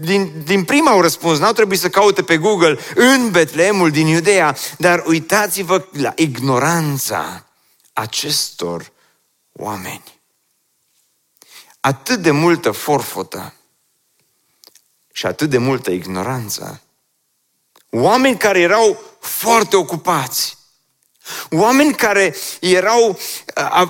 din, 0.00 0.32
din 0.44 0.64
prima 0.64 0.90
au 0.90 1.00
răspuns, 1.00 1.38
n-au 1.38 1.52
trebuit 1.52 1.80
să 1.80 1.88
caute 1.88 2.22
pe 2.22 2.36
Google, 2.36 2.78
în 2.94 3.30
Betleemul 3.30 3.90
din 3.90 4.06
Iudea, 4.06 4.56
dar 4.78 5.02
uitați-vă 5.06 5.84
la 6.00 6.12
ignoranța 6.16 7.46
acestor 7.92 8.92
oameni. 9.52 10.20
Atât 11.80 12.22
de 12.22 12.30
multă 12.30 12.70
forfotă 12.70 13.54
și 15.12 15.26
atât 15.26 15.50
de 15.50 15.58
multă 15.58 15.90
ignoranță. 15.90 16.80
Oameni 17.90 18.38
care 18.38 18.60
erau 18.60 19.00
foarte 19.20 19.76
ocupați, 19.76 20.55
Oameni 21.50 21.94
care 21.94 22.36
erau, 22.60 23.18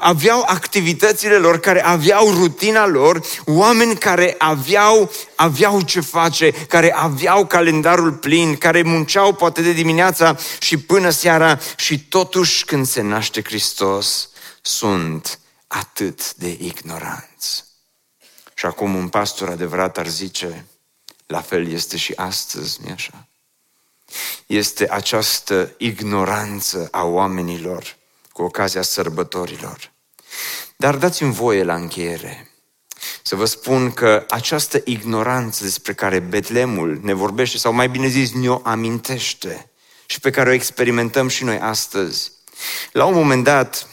aveau 0.00 0.42
activitățile 0.46 1.36
lor, 1.36 1.60
care 1.60 1.84
aveau 1.84 2.30
rutina 2.30 2.86
lor, 2.86 3.20
oameni 3.44 3.96
care 3.96 4.34
aveau, 4.38 5.12
aveau 5.34 5.80
ce 5.80 6.00
face, 6.00 6.50
care 6.50 6.92
aveau 6.92 7.46
calendarul 7.46 8.12
plin, 8.12 8.56
care 8.56 8.82
munceau 8.82 9.32
poate 9.32 9.62
de 9.62 9.72
dimineața 9.72 10.36
și 10.58 10.76
până 10.76 11.10
seara 11.10 11.58
și 11.76 11.98
totuși 12.00 12.64
când 12.64 12.86
se 12.86 13.00
naște 13.00 13.42
Hristos 13.42 14.28
sunt 14.62 15.38
atât 15.66 16.34
de 16.34 16.56
ignoranți. 16.60 17.64
Și 18.54 18.66
acum 18.66 18.94
un 18.94 19.08
pastor 19.08 19.48
adevărat 19.48 19.98
ar 19.98 20.06
zice, 20.06 20.66
la 21.26 21.40
fel 21.40 21.72
este 21.72 21.96
și 21.96 22.12
astăzi, 22.16 22.78
nu 22.84 22.92
așa? 22.92 23.28
Este 24.46 24.90
această 24.90 25.74
ignoranță 25.76 26.88
a 26.90 27.04
oamenilor 27.04 27.96
cu 28.32 28.42
ocazia 28.42 28.82
sărbătorilor. 28.82 29.92
Dar 30.76 30.96
dați-mi 30.96 31.32
voie 31.32 31.62
la 31.62 31.74
încheiere 31.74 32.50
să 33.22 33.36
vă 33.36 33.44
spun 33.44 33.92
că 33.92 34.24
această 34.28 34.80
ignoranță 34.84 35.64
despre 35.64 35.94
care 35.94 36.18
Betlemul 36.18 36.98
ne 37.02 37.12
vorbește, 37.12 37.58
sau 37.58 37.72
mai 37.72 37.88
bine 37.88 38.06
zis, 38.06 38.32
ne-o 38.32 38.60
amintește 38.62 39.70
și 40.06 40.20
pe 40.20 40.30
care 40.30 40.50
o 40.50 40.52
experimentăm 40.52 41.28
și 41.28 41.44
noi 41.44 41.58
astăzi. 41.58 42.32
La 42.92 43.04
un 43.04 43.14
moment 43.14 43.44
dat, 43.44 43.88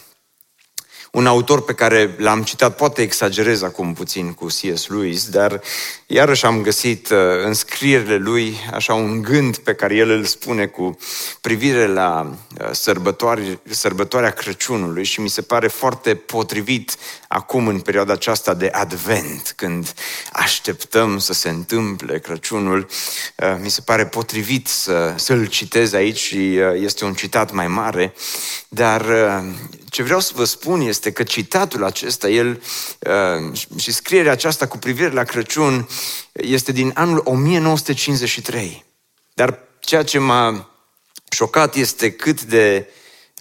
un 1.12 1.26
autor 1.26 1.62
pe 1.64 1.74
care 1.74 2.14
l-am 2.18 2.42
citat, 2.42 2.76
poate 2.76 3.02
exagerez 3.02 3.62
acum 3.62 3.94
puțin 3.94 4.32
cu 4.32 4.46
C.S. 4.46 4.86
Lewis, 4.88 5.28
dar 5.28 5.60
iarăși 6.14 6.46
am 6.46 6.62
găsit 6.62 7.10
uh, 7.10 7.18
în 7.44 7.54
scrierile 7.54 8.16
lui 8.16 8.56
așa 8.72 8.94
un 8.94 9.22
gând 9.22 9.56
pe 9.56 9.74
care 9.74 9.94
el 9.94 10.10
îl 10.10 10.24
spune 10.24 10.66
cu 10.66 10.96
privire 11.40 11.86
la 11.86 12.36
uh, 12.60 12.68
sărbătoarea 13.70 14.30
Crăciunului 14.30 15.04
și 15.04 15.20
mi 15.20 15.28
se 15.28 15.42
pare 15.42 15.68
foarte 15.68 16.14
potrivit 16.14 16.96
acum 17.28 17.66
în 17.66 17.80
perioada 17.80 18.12
aceasta 18.12 18.54
de 18.54 18.68
advent, 18.72 19.52
când 19.56 19.94
așteptăm 20.32 21.18
să 21.18 21.32
se 21.32 21.48
întâmple 21.48 22.18
Crăciunul, 22.18 22.86
uh, 23.36 23.56
mi 23.62 23.70
se 23.70 23.80
pare 23.80 24.06
potrivit 24.06 24.66
să, 24.66 25.14
să-l 25.16 25.46
citez 25.46 25.92
aici 25.92 26.18
și 26.18 26.56
este 26.74 27.04
un 27.04 27.14
citat 27.14 27.52
mai 27.52 27.66
mare, 27.66 28.14
dar 28.68 29.04
ce 29.94 30.02
vreau 30.02 30.20
să 30.20 30.32
vă 30.34 30.44
spun 30.44 30.80
este 30.80 31.12
că 31.12 31.22
citatul 31.22 31.84
acesta, 31.84 32.28
el 32.28 32.62
uh, 32.98 33.58
și 33.78 33.92
scrierea 33.92 34.32
aceasta 34.32 34.66
cu 34.66 34.78
privire 34.78 35.10
la 35.10 35.22
Crăciun 35.22 35.88
este 36.32 36.72
din 36.72 36.90
anul 36.94 37.20
1953. 37.24 38.84
Dar 39.34 39.58
ceea 39.80 40.02
ce 40.02 40.18
m-a 40.18 40.70
șocat 41.30 41.74
este 41.74 42.12
cât 42.12 42.42
de 42.42 42.88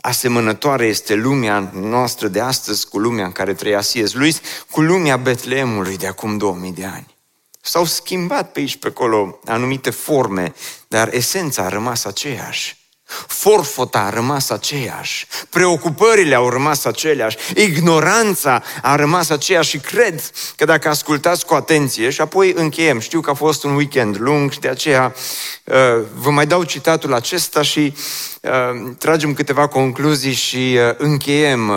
asemănătoare 0.01 0.85
este 0.85 1.13
lumea 1.13 1.71
noastră 1.73 2.27
de 2.27 2.39
astăzi 2.39 2.87
cu 2.87 2.99
lumea 2.99 3.25
în 3.25 3.31
care 3.31 3.53
trăia 3.53 3.79
C.S. 3.79 4.13
Lewis, 4.13 4.41
cu 4.71 4.81
lumea 4.81 5.17
Betleemului 5.17 5.97
de 5.97 6.07
acum 6.07 6.37
2000 6.37 6.71
de 6.71 6.85
ani. 6.85 7.15
S-au 7.61 7.85
schimbat 7.85 8.51
pe 8.51 8.59
aici, 8.59 8.77
pe 8.77 8.87
acolo, 8.87 9.39
anumite 9.45 9.89
forme, 9.89 10.53
dar 10.87 11.13
esența 11.13 11.63
a 11.63 11.67
rămas 11.67 12.05
aceeași. 12.05 12.82
Forfota 13.27 13.99
a 13.99 14.09
rămas 14.09 14.49
aceeași, 14.49 15.27
preocupările 15.49 16.35
au 16.35 16.49
rămas 16.49 16.85
aceleași, 16.85 17.37
ignoranța 17.55 18.63
a 18.81 18.95
rămas 18.95 19.29
aceeași 19.29 19.69
și 19.69 19.77
cred 19.77 20.31
că 20.55 20.65
dacă 20.65 20.89
ascultați 20.89 21.45
cu 21.45 21.53
atenție 21.53 22.09
și 22.09 22.21
apoi 22.21 22.53
încheiem, 22.55 22.99
știu 22.99 23.21
că 23.21 23.29
a 23.29 23.33
fost 23.33 23.63
un 23.63 23.75
weekend 23.75 24.17
lung 24.19 24.51
și 24.51 24.59
de 24.59 24.67
aceea 24.67 25.15
uh, 25.63 25.75
vă 26.15 26.29
mai 26.29 26.45
dau 26.45 26.63
citatul 26.63 27.13
acesta 27.13 27.61
și 27.61 27.93
uh, 28.41 28.51
tragem 28.97 29.33
câteva 29.33 29.67
concluzii 29.67 30.33
și 30.33 30.77
uh, 30.77 30.95
încheiem 30.97 31.71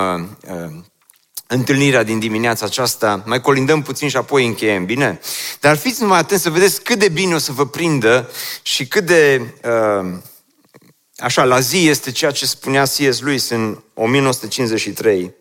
întâlnirea 1.46 2.02
din 2.02 2.18
dimineața 2.18 2.66
aceasta, 2.66 3.22
mai 3.24 3.40
colindăm 3.40 3.82
puțin 3.82 4.08
și 4.08 4.16
apoi 4.16 4.46
încheiem, 4.46 4.84
bine? 4.84 5.20
Dar 5.60 5.76
fiți 5.76 6.02
numai 6.02 6.18
atenți 6.18 6.42
să 6.42 6.50
vedeți 6.50 6.82
cât 6.82 6.98
de 6.98 7.08
bine 7.08 7.34
o 7.34 7.38
să 7.38 7.52
vă 7.52 7.66
prindă 7.66 8.30
și 8.62 8.86
cât 8.86 9.06
de... 9.06 9.42
Uh, 9.64 10.12
Așa, 11.18 11.44
la 11.44 11.60
zi 11.60 11.88
este 11.88 12.12
ceea 12.12 12.30
ce 12.30 12.46
spunea 12.46 12.82
C.S. 12.82 13.20
Lewis 13.20 13.48
în 13.50 13.82
1953. 13.94 15.34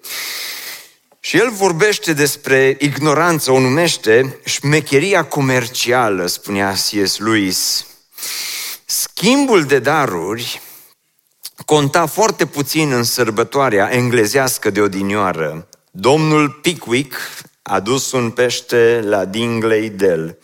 Și 1.19 1.37
el 1.37 1.51
vorbește 1.51 2.13
despre 2.13 2.77
ignoranță, 2.79 3.51
o 3.51 3.59
numește 3.59 4.39
șmecheria 4.45 5.25
comercială, 5.25 6.25
spunea 6.25 6.71
C.S. 6.71 7.17
Lewis. 7.17 7.85
Schimbul 8.85 9.63
de 9.63 9.79
daruri 9.79 10.61
conta 11.65 12.05
foarte 12.05 12.45
puțin 12.45 12.91
în 12.91 13.03
sărbătoarea 13.03 13.93
englezească 13.93 14.69
de 14.69 14.81
odinioară. 14.81 15.67
Domnul 15.91 16.49
Pickwick 16.49 17.15
a 17.61 17.79
dus 17.79 18.11
un 18.11 18.31
pește 18.31 19.01
la 19.03 19.25
Dingley 19.25 19.89
Dell 19.89 20.37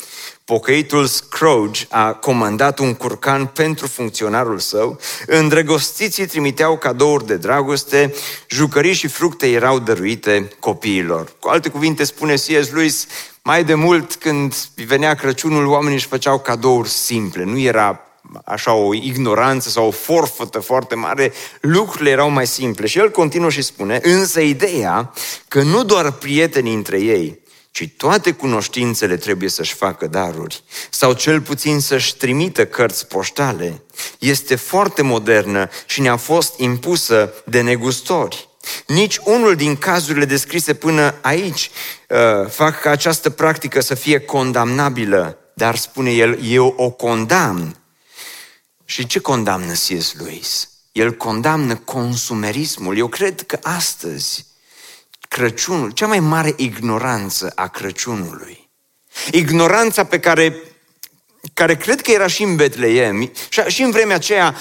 Pocăitul 0.51 1.05
Scrooge 1.05 1.85
a 1.89 2.13
comandat 2.13 2.79
un 2.79 2.93
curcan 2.93 3.45
pentru 3.45 3.87
funcționarul 3.87 4.59
său, 4.59 4.99
îndrăgostiții 5.25 6.25
trimiteau 6.25 6.77
cadouri 6.77 7.25
de 7.25 7.35
dragoste, 7.35 8.13
jucării 8.49 8.93
și 8.93 9.07
fructe 9.07 9.49
erau 9.49 9.79
dăruite 9.79 10.47
copiilor. 10.59 11.33
Cu 11.39 11.49
alte 11.49 11.69
cuvinte 11.69 12.03
spune 12.03 12.33
C.S. 12.33 12.71
Lewis, 12.71 13.07
mai 13.41 13.63
de 13.63 13.73
mult 13.73 14.15
când 14.15 14.55
venea 14.85 15.13
Crăciunul, 15.13 15.65
oamenii 15.65 15.95
își 15.95 16.07
făceau 16.07 16.39
cadouri 16.39 16.89
simple, 16.89 17.43
nu 17.43 17.59
era 17.59 17.99
așa 18.45 18.73
o 18.73 18.93
ignoranță 18.93 19.69
sau 19.69 19.87
o 19.87 19.91
forfătă 19.91 20.59
foarte 20.59 20.95
mare, 20.95 21.33
lucrurile 21.61 22.09
erau 22.09 22.29
mai 22.29 22.47
simple. 22.47 22.87
Și 22.87 22.97
el 22.97 23.11
continuă 23.11 23.49
și 23.49 23.61
spune, 23.61 23.99
însă 24.03 24.39
ideea 24.39 25.13
că 25.47 25.61
nu 25.61 25.83
doar 25.83 26.11
prietenii 26.11 26.73
între 26.73 26.99
ei, 26.99 27.40
ci 27.71 27.89
toate 27.97 28.31
cunoștințele 28.31 29.17
trebuie 29.17 29.49
să-și 29.49 29.73
facă 29.73 30.07
daruri, 30.07 30.63
sau 30.89 31.13
cel 31.13 31.41
puțin 31.41 31.79
să-și 31.79 32.15
trimită 32.15 32.65
cărți 32.65 33.07
poștale, 33.07 33.81
este 34.19 34.55
foarte 34.55 35.01
modernă 35.01 35.69
și 35.85 36.01
ne-a 36.01 36.15
fost 36.15 36.59
impusă 36.59 37.33
de 37.45 37.61
negustori. 37.61 38.49
Nici 38.87 39.17
unul 39.23 39.55
din 39.55 39.75
cazurile 39.75 40.25
descrise 40.25 40.73
până 40.73 41.15
aici 41.21 41.71
uh, 42.09 42.49
fac 42.49 42.79
ca 42.79 42.89
această 42.89 43.29
practică 43.29 43.81
să 43.81 43.95
fie 43.95 44.19
condamnabilă, 44.19 45.37
dar 45.53 45.75
spune 45.75 46.11
el, 46.11 46.39
eu 46.43 46.73
o 46.77 46.89
condamn. 46.89 47.75
Și 48.85 49.05
ce 49.05 49.19
condamnă 49.19 49.71
C.S. 49.71 50.13
Lewis? 50.17 50.69
El 50.91 51.13
condamnă 51.13 51.75
consumerismul. 51.75 52.97
Eu 52.97 53.07
cred 53.07 53.41
că 53.41 53.59
astăzi 53.61 54.45
Crăciunul, 55.33 55.91
cea 55.91 56.07
mai 56.07 56.19
mare 56.19 56.53
ignoranță 56.55 57.51
a 57.55 57.67
Crăciunului. 57.67 58.69
Ignoranța 59.31 60.03
pe 60.03 60.19
care 60.19 60.55
care 61.53 61.75
cred 61.75 62.01
că 62.01 62.11
era 62.11 62.27
și 62.27 62.43
în 62.43 62.55
Betleem, 62.55 63.31
și 63.67 63.81
în 63.81 63.91
vremea 63.91 64.15
aceea 64.15 64.55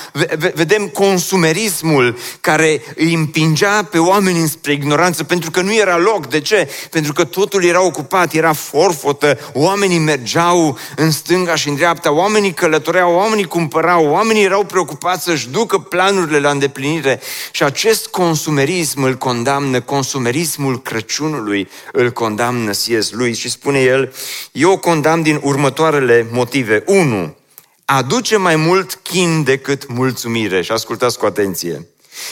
vedem 0.54 0.86
consumerismul 0.86 2.18
care 2.40 2.82
îi 2.96 3.14
împingea 3.14 3.82
pe 3.82 3.98
oameni 3.98 4.48
spre 4.48 4.72
ignoranță, 4.72 5.24
pentru 5.24 5.50
că 5.50 5.60
nu 5.60 5.74
era 5.74 5.98
loc. 5.98 6.26
De 6.26 6.40
ce? 6.40 6.68
Pentru 6.90 7.12
că 7.12 7.24
totul 7.24 7.64
era 7.64 7.82
ocupat, 7.84 8.32
era 8.32 8.52
forfotă, 8.52 9.38
oamenii 9.52 9.98
mergeau 9.98 10.78
în 10.96 11.10
stânga 11.10 11.54
și 11.54 11.68
în 11.68 11.74
dreapta, 11.74 12.12
oamenii 12.12 12.52
călătoreau, 12.52 13.14
oamenii 13.14 13.44
cumpărau, 13.44 14.06
oamenii 14.06 14.44
erau 14.44 14.64
preocupați 14.64 15.24
să-și 15.24 15.48
ducă 15.48 15.78
planurile 15.78 16.38
la 16.38 16.50
îndeplinire. 16.50 17.20
Și 17.50 17.62
acest 17.62 18.06
consumerism 18.06 19.02
îl 19.02 19.14
condamnă, 19.14 19.80
consumerismul 19.80 20.82
Crăciunului 20.82 21.68
îl 21.92 22.10
condamnă 22.10 22.70
C.S. 22.70 23.10
lui 23.10 23.34
și 23.34 23.50
spune 23.50 23.80
el, 23.80 24.14
eu 24.52 24.70
o 24.70 24.78
condamn 24.78 25.22
din 25.22 25.40
următoarele 25.42 26.26
motive 26.30 26.69
motive. 26.70 26.82
1. 26.86 27.36
Aduce 27.84 28.36
mai 28.36 28.56
mult 28.56 28.94
chin 28.94 29.42
decât 29.42 29.88
mulțumire. 29.88 30.62
Și 30.62 30.72
ascultați 30.72 31.18
cu 31.18 31.26
atenție. 31.26 31.88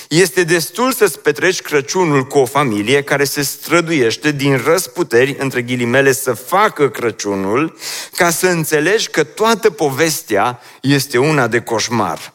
Este 0.09 0.44
destul 0.44 0.92
să-ți 0.92 1.18
petreci 1.18 1.61
Crăciunul 1.61 2.24
cu 2.24 2.38
o 2.38 2.44
familie 2.44 3.03
care 3.03 3.24
se 3.24 3.42
străduiește 3.42 4.31
din 4.31 4.62
răsputeri, 4.64 5.37
între 5.38 5.62
ghilimele, 5.62 6.12
să 6.12 6.33
facă 6.33 6.88
Crăciunul, 6.88 7.77
ca 8.16 8.31
să 8.31 8.46
înțelegi 8.46 9.09
că 9.09 9.24
toată 9.24 9.70
povestea 9.70 10.61
este 10.81 11.18
una 11.18 11.46
de 11.46 11.61
coșmar. 11.61 12.33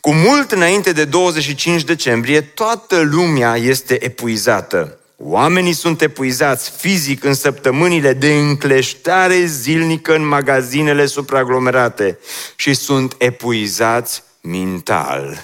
Cu 0.00 0.12
mult 0.12 0.52
înainte 0.52 0.92
de 0.92 1.04
25 1.04 1.82
decembrie, 1.82 2.40
toată 2.40 3.00
lumea 3.00 3.56
este 3.56 4.04
epuizată. 4.04 4.98
Oamenii 5.16 5.72
sunt 5.72 6.00
epuizați 6.00 6.70
fizic 6.70 7.24
în 7.24 7.34
săptămânile 7.34 8.12
de 8.12 8.34
încleștare 8.34 9.44
zilnică 9.44 10.14
în 10.14 10.26
magazinele 10.26 11.06
supraaglomerate 11.06 12.18
și 12.56 12.74
sunt 12.74 13.14
epuizați 13.18 14.22
mental. 14.40 15.42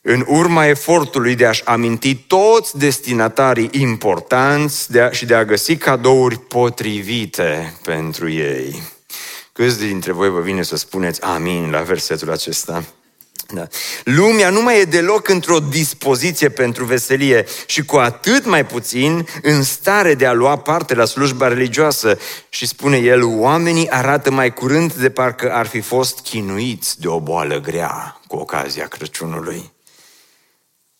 În 0.00 0.24
urma 0.26 0.66
efortului 0.66 1.34
de 1.34 1.46
a-și 1.46 1.62
aminti 1.64 2.14
toți 2.14 2.78
destinatarii 2.78 3.70
importanți 3.72 4.90
de 4.90 5.00
a, 5.00 5.10
și 5.10 5.26
de 5.26 5.34
a 5.34 5.44
găsi 5.44 5.76
cadouri 5.76 6.38
potrivite 6.38 7.74
pentru 7.82 8.30
ei. 8.30 8.82
Câți 9.52 9.78
dintre 9.78 10.12
voi 10.12 10.30
vă 10.30 10.40
vine 10.40 10.62
să 10.62 10.76
spuneți 10.76 11.22
amin 11.22 11.70
la 11.70 11.80
versetul 11.80 12.30
acesta? 12.30 12.84
Da. 13.48 13.66
Lumea 14.04 14.50
nu 14.50 14.62
mai 14.62 14.80
e 14.80 14.84
deloc 14.84 15.28
într-o 15.28 15.58
dispoziție 15.58 16.48
pentru 16.48 16.84
veselie 16.84 17.44
și 17.66 17.84
cu 17.84 17.96
atât 17.96 18.46
mai 18.46 18.66
puțin 18.66 19.28
în 19.42 19.62
stare 19.62 20.14
de 20.14 20.26
a 20.26 20.32
lua 20.32 20.58
parte 20.58 20.94
la 20.94 21.04
slujba 21.04 21.48
religioasă. 21.48 22.18
Și 22.48 22.66
spune 22.66 22.96
el, 22.96 23.24
oamenii 23.24 23.90
arată 23.90 24.30
mai 24.30 24.52
curând 24.52 24.92
de 24.92 25.10
parcă 25.10 25.52
ar 25.52 25.66
fi 25.66 25.80
fost 25.80 26.20
chinuiți 26.20 27.00
de 27.00 27.08
o 27.08 27.20
boală 27.20 27.60
grea 27.60 28.20
cu 28.26 28.36
ocazia 28.36 28.86
Crăciunului. 28.86 29.72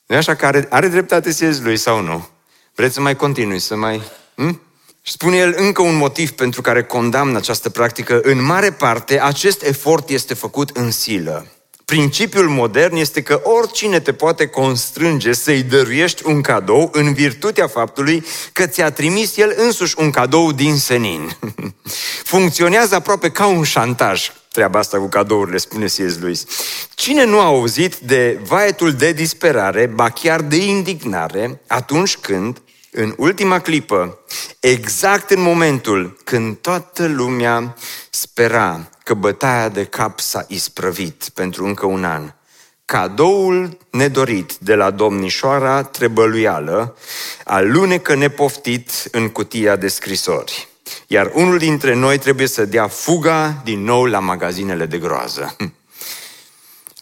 nu 0.06 0.16
așa 0.16 0.34
că 0.34 0.46
are, 0.46 0.66
are 0.70 0.88
dreptate 0.88 1.32
siez 1.32 1.60
lui 1.60 1.76
sau 1.76 2.00
nu? 2.00 2.28
Vreți 2.74 2.94
să 2.94 3.00
mai 3.00 3.16
continui, 3.16 3.58
să 3.58 3.76
mai... 3.76 4.02
Hm? 4.34 4.60
Și 5.02 5.12
spune 5.12 5.36
el 5.36 5.54
încă 5.56 5.82
un 5.82 5.96
motiv 5.96 6.30
pentru 6.30 6.60
care 6.60 6.84
condamnă 6.84 7.36
această 7.36 7.70
practică. 7.70 8.20
În 8.22 8.42
mare 8.42 8.72
parte, 8.72 9.20
acest 9.20 9.62
efort 9.62 10.08
este 10.08 10.34
făcut 10.34 10.70
în 10.76 10.90
silă. 10.90 11.46
Principiul 11.92 12.48
modern 12.48 12.96
este 12.96 13.22
că 13.22 13.40
oricine 13.44 14.00
te 14.00 14.12
poate 14.12 14.46
constrânge 14.46 15.32
să-i 15.32 15.62
dăruiești 15.62 16.22
un 16.26 16.40
cadou 16.40 16.88
în 16.92 17.12
virtutea 17.12 17.66
faptului 17.66 18.24
că 18.52 18.66
ți-a 18.66 18.90
trimis 18.90 19.36
el 19.36 19.54
însuși 19.56 19.94
un 19.98 20.10
cadou 20.10 20.52
din 20.52 20.76
senin. 20.76 21.36
Funcționează 22.32 22.94
aproape 22.94 23.30
ca 23.30 23.46
un 23.46 23.62
șantaj 23.62 24.30
treaba 24.56 24.78
asta 24.78 24.98
cu 24.98 25.08
cadourile, 25.08 25.56
spune 25.56 25.84
C.S. 25.84 26.18
Lewis. 26.20 26.44
Cine 26.94 27.24
nu 27.24 27.40
a 27.40 27.44
auzit 27.44 27.96
de 27.96 28.40
vaetul 28.46 28.92
de 28.92 29.12
disperare, 29.12 29.86
ba 29.86 30.10
chiar 30.10 30.40
de 30.40 30.56
indignare, 30.56 31.60
atunci 31.66 32.16
când, 32.16 32.62
în 32.96 33.14
ultima 33.16 33.60
clipă, 33.60 34.18
exact 34.60 35.30
în 35.30 35.40
momentul 35.40 36.16
când 36.24 36.56
toată 36.56 37.06
lumea 37.06 37.76
spera 38.10 38.88
că 39.02 39.14
bătaia 39.14 39.68
de 39.68 39.84
cap 39.84 40.20
s-a 40.20 40.44
isprăvit 40.48 41.28
pentru 41.34 41.64
încă 41.64 41.86
un 41.86 42.04
an. 42.04 42.32
Cadoul 42.84 43.78
nedorit 43.90 44.54
de 44.58 44.74
la 44.74 44.90
domnișoara 44.90 45.82
trebăluială 45.82 46.96
alunecă 47.44 48.14
nepoftit 48.14 48.90
în 49.10 49.28
cutia 49.28 49.76
de 49.76 49.88
scrisori. 49.88 50.68
Iar 51.06 51.30
unul 51.34 51.58
dintre 51.58 51.94
noi 51.94 52.18
trebuie 52.18 52.46
să 52.46 52.64
dea 52.64 52.88
fuga 52.88 53.60
din 53.64 53.84
nou 53.84 54.04
la 54.04 54.18
magazinele 54.18 54.86
de 54.86 54.98
groază. 54.98 55.56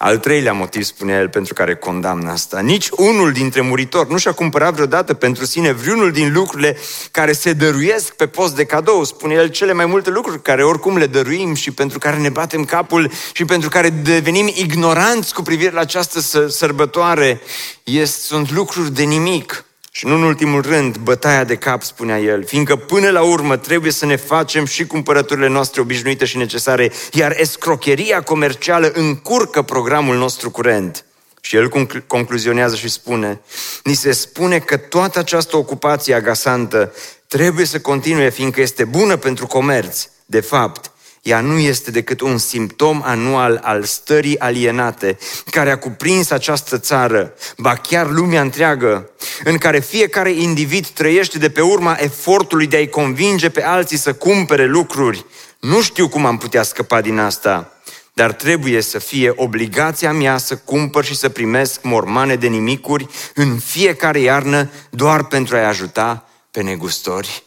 Al 0.05 0.19
treilea 0.19 0.53
motiv, 0.53 0.83
spune 0.83 1.13
el, 1.13 1.29
pentru 1.29 1.55
care 1.55 1.75
condamnă 1.75 2.31
asta. 2.31 2.61
Nici 2.61 2.89
unul 2.91 3.33
dintre 3.33 3.61
muritori 3.61 4.11
nu 4.11 4.17
și-a 4.17 4.33
cumpărat 4.33 4.75
vreodată 4.75 5.15
pentru 5.15 5.45
sine 5.45 5.73
vreunul 5.73 6.13
din 6.13 6.33
lucrurile 6.33 6.77
care 7.11 7.33
se 7.33 7.53
dăruiesc 7.53 8.15
pe 8.15 8.27
post 8.27 8.57
de 8.57 8.65
cadou. 8.65 9.05
Spune 9.05 9.35
el 9.35 9.49
cele 9.49 9.73
mai 9.73 9.87
multe 9.87 10.11
lucruri 10.11 10.43
care 10.43 10.65
oricum 10.65 10.97
le 10.97 11.07
dăruim 11.07 11.55
și 11.55 11.71
pentru 11.71 11.99
care 11.99 12.17
ne 12.17 12.29
batem 12.29 12.65
capul 12.65 13.11
și 13.33 13.45
pentru 13.45 13.69
care 13.69 13.91
devenim 13.91 14.53
ignoranți 14.55 15.35
cu 15.35 15.43
privire 15.43 15.71
la 15.71 15.81
această 15.81 16.49
sărbătoare. 16.49 17.41
Este, 17.83 18.21
sunt 18.21 18.53
lucruri 18.53 18.95
de 18.95 19.03
nimic. 19.03 19.65
Și 19.97 20.07
nu 20.07 20.15
în 20.15 20.23
ultimul 20.23 20.63
rând, 20.63 20.97
bătaia 20.97 21.45
de 21.45 21.57
cap, 21.57 21.83
spunea 21.83 22.19
el, 22.19 22.45
fiindcă 22.45 22.77
până 22.77 23.11
la 23.11 23.23
urmă 23.23 23.57
trebuie 23.57 23.93
să 23.93 24.07
ne 24.07 24.17
facem 24.17 24.65
și 24.65 24.87
cumpărăturile 24.87 25.49
noastre 25.49 25.81
obișnuite 25.81 26.25
și 26.25 26.37
necesare, 26.37 26.93
iar 27.13 27.35
escrocheria 27.39 28.23
comercială 28.23 28.91
încurcă 28.95 29.63
programul 29.63 30.17
nostru 30.17 30.51
curent. 30.51 31.05
Și 31.41 31.57
el 31.57 31.69
concluzionează 32.07 32.77
și 32.77 32.89
spune, 32.89 33.41
ni 33.85 33.95
se 33.95 34.13
spune 34.13 34.59
că 34.59 34.77
toată 34.77 35.19
această 35.19 35.57
ocupație 35.57 36.15
agasantă 36.15 36.93
trebuie 37.27 37.67
să 37.67 37.81
continue, 37.81 38.31
fiindcă 38.31 38.61
este 38.61 38.85
bună 38.85 39.17
pentru 39.17 39.47
comerț. 39.47 40.09
De 40.27 40.41
fapt, 40.41 40.91
ea 41.25 41.41
nu 41.41 41.59
este 41.59 41.91
decât 41.91 42.21
un 42.21 42.39
simptom 42.39 43.03
anual 43.05 43.61
al 43.63 43.85
stării 43.85 44.39
alienate 44.39 45.19
care 45.51 45.71
a 45.71 45.79
cuprins 45.79 46.31
această 46.31 46.79
țară, 46.79 47.35
ba 47.57 47.75
chiar 47.75 48.11
lumea 48.11 48.41
întreagă, 48.41 49.11
în 49.45 49.59
care 49.59 49.81
fiecare 49.81 50.33
individ 50.33 50.87
trăiește 50.87 51.39
de 51.39 51.51
pe 51.51 51.61
urma 51.61 51.97
efortului 52.01 52.67
de 52.67 52.77
a-i 52.77 52.89
convinge 52.89 53.49
pe 53.49 53.63
alții 53.63 53.97
să 53.97 54.13
cumpere 54.13 54.67
lucruri. 54.67 55.27
Nu 55.61 55.83
știu 55.83 56.09
cum 56.09 56.27
am 56.27 56.39
putea 56.39 56.63
scăpa 56.63 57.01
din 57.01 57.19
asta, 57.19 57.73
dar 58.13 58.33
trebuie 58.33 58.81
să 58.81 58.99
fie 58.99 59.33
obligația 59.37 60.13
mea 60.13 60.39
să 60.39 60.57
cumpăr 60.57 61.05
și 61.05 61.17
să 61.17 61.29
primesc 61.29 61.83
mormane 61.83 62.37
de 62.37 62.47
nimicuri 62.47 63.07
în 63.35 63.59
fiecare 63.59 64.19
iarnă 64.21 64.71
doar 64.91 65.25
pentru 65.25 65.57
a-i 65.57 65.65
ajuta 65.65 66.29
pe 66.51 66.63
negustori. 66.63 67.45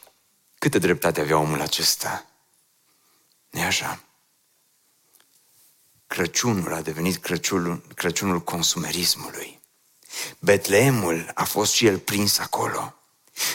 Câtă 0.59 0.77
dreptate 0.77 1.21
avea 1.21 1.37
omul 1.37 1.61
acesta? 1.61 2.26
Nu 3.57 3.65
așa? 3.65 4.03
Crăciunul 6.07 6.73
a 6.73 6.81
devenit 6.81 7.17
Crăciunul, 7.17 7.81
Crăciunul 7.95 8.41
consumerismului. 8.41 9.61
Betleemul 10.39 11.31
a 11.33 11.43
fost 11.43 11.73
și 11.73 11.85
el 11.85 11.97
prins 11.99 12.39
acolo. 12.39 12.96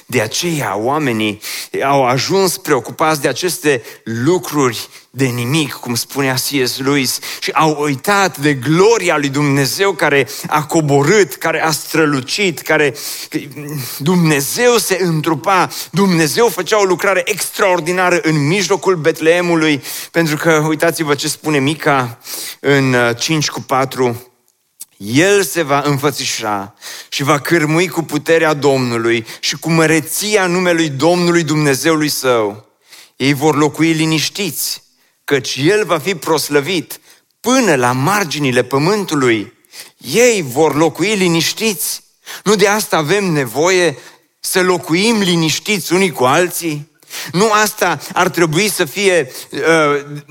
De 0.06 0.20
aceea 0.20 0.76
oamenii 0.76 1.40
au 1.84 2.04
ajuns 2.04 2.56
preocupați 2.56 3.20
de 3.20 3.28
aceste 3.28 3.82
lucruri 4.04 4.88
de 5.14 5.24
nimic, 5.24 5.72
cum 5.72 5.94
spunea 5.94 6.34
C.S. 6.34 6.78
Lewis, 6.78 7.18
și 7.40 7.50
au 7.50 7.82
uitat 7.82 8.38
de 8.38 8.54
gloria 8.54 9.16
lui 9.16 9.28
Dumnezeu 9.28 9.92
care 9.92 10.28
a 10.46 10.64
coborât, 10.64 11.34
care 11.34 11.62
a 11.62 11.70
strălucit, 11.70 12.60
care 12.60 12.94
Dumnezeu 13.98 14.76
se 14.76 14.98
întrupa, 15.00 15.68
Dumnezeu 15.90 16.48
făcea 16.48 16.80
o 16.80 16.84
lucrare 16.84 17.22
extraordinară 17.24 18.20
în 18.22 18.46
mijlocul 18.46 18.96
Betleemului, 18.96 19.82
pentru 20.10 20.36
că 20.36 20.64
uitați-vă 20.68 21.14
ce 21.14 21.28
spune 21.28 21.58
Mica 21.58 22.18
în 22.60 22.96
5 23.18 23.46
uh, 23.46 23.52
cu 23.52 23.60
4, 23.60 24.31
el 25.04 25.42
se 25.42 25.62
va 25.62 25.82
înfățișa 25.84 26.74
și 27.08 27.22
va 27.22 27.38
cârmui 27.40 27.88
cu 27.88 28.02
puterea 28.02 28.54
Domnului 28.54 29.26
și 29.40 29.56
cu 29.56 29.70
măreția 29.70 30.46
numelui 30.46 30.88
Domnului 30.88 31.42
Dumnezeului 31.42 32.08
său. 32.08 32.66
Ei 33.16 33.32
vor 33.32 33.56
locui 33.56 33.92
liniștiți, 33.92 34.82
căci 35.24 35.56
El 35.56 35.84
va 35.84 35.98
fi 35.98 36.14
proslăvit 36.14 37.00
până 37.40 37.74
la 37.74 37.92
marginile 37.92 38.64
pământului. 38.64 39.52
Ei 39.96 40.42
vor 40.42 40.74
locui 40.76 41.14
liniștiți. 41.14 42.02
Nu 42.44 42.54
de 42.54 42.68
asta 42.68 42.96
avem 42.96 43.24
nevoie 43.24 43.98
să 44.40 44.62
locuim 44.62 45.20
liniștiți 45.20 45.92
unii 45.92 46.10
cu 46.10 46.24
alții? 46.24 46.90
Nu 47.33 47.51
asta 47.51 47.98
ar 48.12 48.29
trebui 48.29 48.70
să 48.70 48.85
fie, 48.85 49.33
uh, 49.51 49.61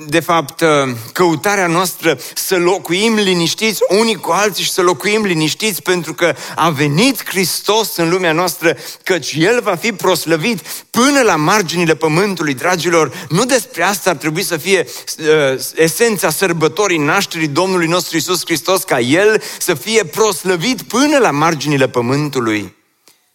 de 0.07 0.19
fapt, 0.19 0.61
uh, 0.61 0.67
căutarea 1.13 1.67
noastră 1.67 2.19
să 2.35 2.57
locuim 2.57 3.15
liniștiți 3.15 3.81
unii 3.87 4.15
cu 4.15 4.31
alții 4.31 4.63
și 4.63 4.71
să 4.71 4.81
locuim 4.81 5.25
liniștiți 5.25 5.81
pentru 5.81 6.13
că 6.13 6.35
a 6.55 6.69
venit 6.69 7.29
Hristos 7.29 7.95
în 7.95 8.09
lumea 8.09 8.31
noastră, 8.31 8.77
căci 9.03 9.33
El 9.37 9.61
va 9.61 9.75
fi 9.75 9.91
proslăvit 9.91 10.61
până 10.89 11.21
la 11.21 11.35
marginile 11.35 11.95
pământului, 11.95 12.53
dragilor. 12.53 13.25
Nu 13.29 13.45
despre 13.45 13.83
asta 13.83 14.09
ar 14.09 14.15
trebui 14.15 14.43
să 14.43 14.57
fie 14.57 14.87
uh, 15.19 15.59
esența 15.75 16.29
sărbătorii 16.29 16.97
nașterii 16.97 17.47
Domnului 17.47 17.87
nostru 17.87 18.17
Isus 18.17 18.41
Hristos, 18.45 18.83
ca 18.83 18.99
El 18.99 19.41
să 19.59 19.73
fie 19.73 20.03
proslăvit 20.03 20.81
până 20.81 21.17
la 21.17 21.31
marginile 21.31 21.89
pământului. 21.89 22.75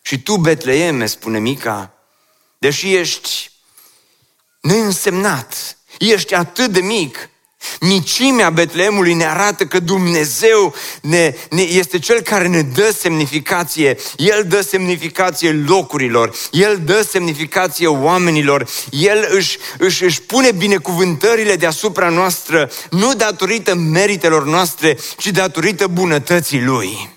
Și 0.02 0.22
tu, 0.22 0.36
Betleeme, 0.36 1.06
spune 1.06 1.38
Mica, 1.38 1.95
deși 2.58 2.94
ești 2.94 3.50
neînsemnat, 4.60 5.78
ești 5.98 6.34
atât 6.34 6.72
de 6.72 6.80
mic, 6.80 7.30
Micimea 7.80 8.50
Betleemului 8.50 9.14
ne 9.14 9.26
arată 9.26 9.64
că 9.64 9.78
Dumnezeu 9.78 10.74
ne, 11.00 11.34
ne, 11.50 11.62
este 11.62 11.98
Cel 11.98 12.20
care 12.20 12.46
ne 12.46 12.62
dă 12.62 12.94
semnificație. 12.98 13.96
El 14.16 14.44
dă 14.48 14.60
semnificație 14.60 15.52
locurilor, 15.66 16.34
El 16.50 16.80
dă 16.84 17.06
semnificație 17.10 17.86
oamenilor, 17.86 18.68
El 18.90 19.28
își, 19.30 19.58
își, 19.78 20.04
își 20.04 20.22
pune 20.22 20.52
binecuvântările 20.52 21.56
deasupra 21.56 22.08
noastră, 22.08 22.70
nu 22.90 23.14
datorită 23.14 23.74
meritelor 23.74 24.44
noastre, 24.44 24.98
ci 25.18 25.26
datorită 25.26 25.86
bunătății 25.86 26.62
Lui. 26.62 27.10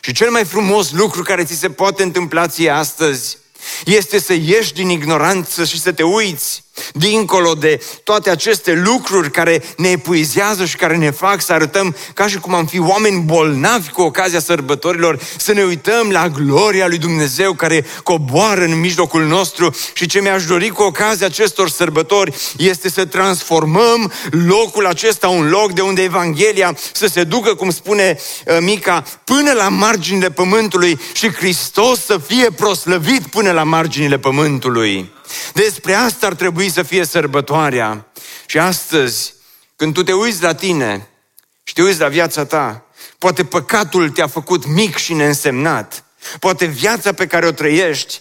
Și 0.00 0.12
cel 0.12 0.30
mai 0.30 0.44
frumos 0.44 0.90
lucru 0.90 1.22
care 1.22 1.44
ți 1.44 1.54
se 1.54 1.70
poate 1.70 2.02
întâmpla 2.02 2.46
ție 2.46 2.70
astăzi 2.70 3.37
este 3.84 4.18
să 4.18 4.32
ieși 4.32 4.72
din 4.72 4.88
ignoranță 4.88 5.64
și 5.64 5.80
să 5.80 5.92
te 5.92 6.02
uiți 6.02 6.64
dincolo 6.92 7.54
de 7.54 7.80
toate 8.04 8.30
aceste 8.30 8.82
lucruri 8.84 9.30
care 9.30 9.62
ne 9.76 9.88
epuizează 9.88 10.64
și 10.64 10.76
care 10.76 10.96
ne 10.96 11.10
fac 11.10 11.42
să 11.42 11.52
arătăm 11.52 11.96
ca 12.14 12.26
și 12.26 12.38
cum 12.38 12.54
am 12.54 12.66
fi 12.66 12.80
oameni 12.80 13.22
bolnavi 13.22 13.90
cu 13.90 14.02
ocazia 14.02 14.40
sărbătorilor, 14.40 15.18
să 15.38 15.52
ne 15.52 15.62
uităm 15.62 16.10
la 16.10 16.28
gloria 16.28 16.86
lui 16.86 16.98
Dumnezeu 16.98 17.52
care 17.52 17.86
coboară 18.02 18.64
în 18.64 18.80
mijlocul 18.80 19.24
nostru 19.24 19.74
și 19.92 20.06
ce 20.06 20.20
mi-aș 20.20 20.44
dori 20.44 20.68
cu 20.68 20.82
ocazia 20.82 21.26
acestor 21.26 21.68
sărbători 21.68 22.34
este 22.56 22.90
să 22.90 23.04
transformăm 23.04 24.12
locul 24.30 24.86
acesta 24.86 25.28
un 25.28 25.48
loc 25.48 25.72
de 25.72 25.80
unde 25.80 26.02
Evanghelia 26.02 26.76
să 26.92 27.06
se 27.06 27.24
ducă, 27.24 27.54
cum 27.54 27.70
spune 27.70 28.18
uh, 28.46 28.56
Mica, 28.60 29.04
până 29.24 29.52
la 29.52 29.68
marginile 29.68 30.30
pământului 30.30 31.00
și 31.12 31.32
Hristos 31.32 32.04
să 32.04 32.18
fie 32.26 32.50
proslăvit 32.50 33.26
până 33.26 33.50
la 33.50 33.62
marginile 33.62 34.18
pământului. 34.18 35.16
Despre 35.52 35.94
asta 35.94 36.26
ar 36.26 36.34
trebui 36.34 36.70
să 36.70 36.82
fie 36.82 37.04
sărbătoarea. 37.04 38.06
Și 38.46 38.58
astăzi, 38.58 39.34
când 39.76 39.94
tu 39.94 40.02
te 40.02 40.12
uiți 40.12 40.42
la 40.42 40.54
tine 40.54 41.08
și 41.62 41.74
te 41.74 41.82
uiți 41.82 42.00
la 42.00 42.08
viața 42.08 42.44
ta, 42.44 42.88
Poate 43.18 43.44
păcatul 43.44 44.10
te-a 44.10 44.26
făcut 44.26 44.66
mic 44.66 44.96
și 44.96 45.12
neînsemnat. 45.12 46.04
Poate 46.38 46.64
viața 46.64 47.12
pe 47.12 47.26
care 47.26 47.46
o 47.46 47.50
trăiești 47.50 48.20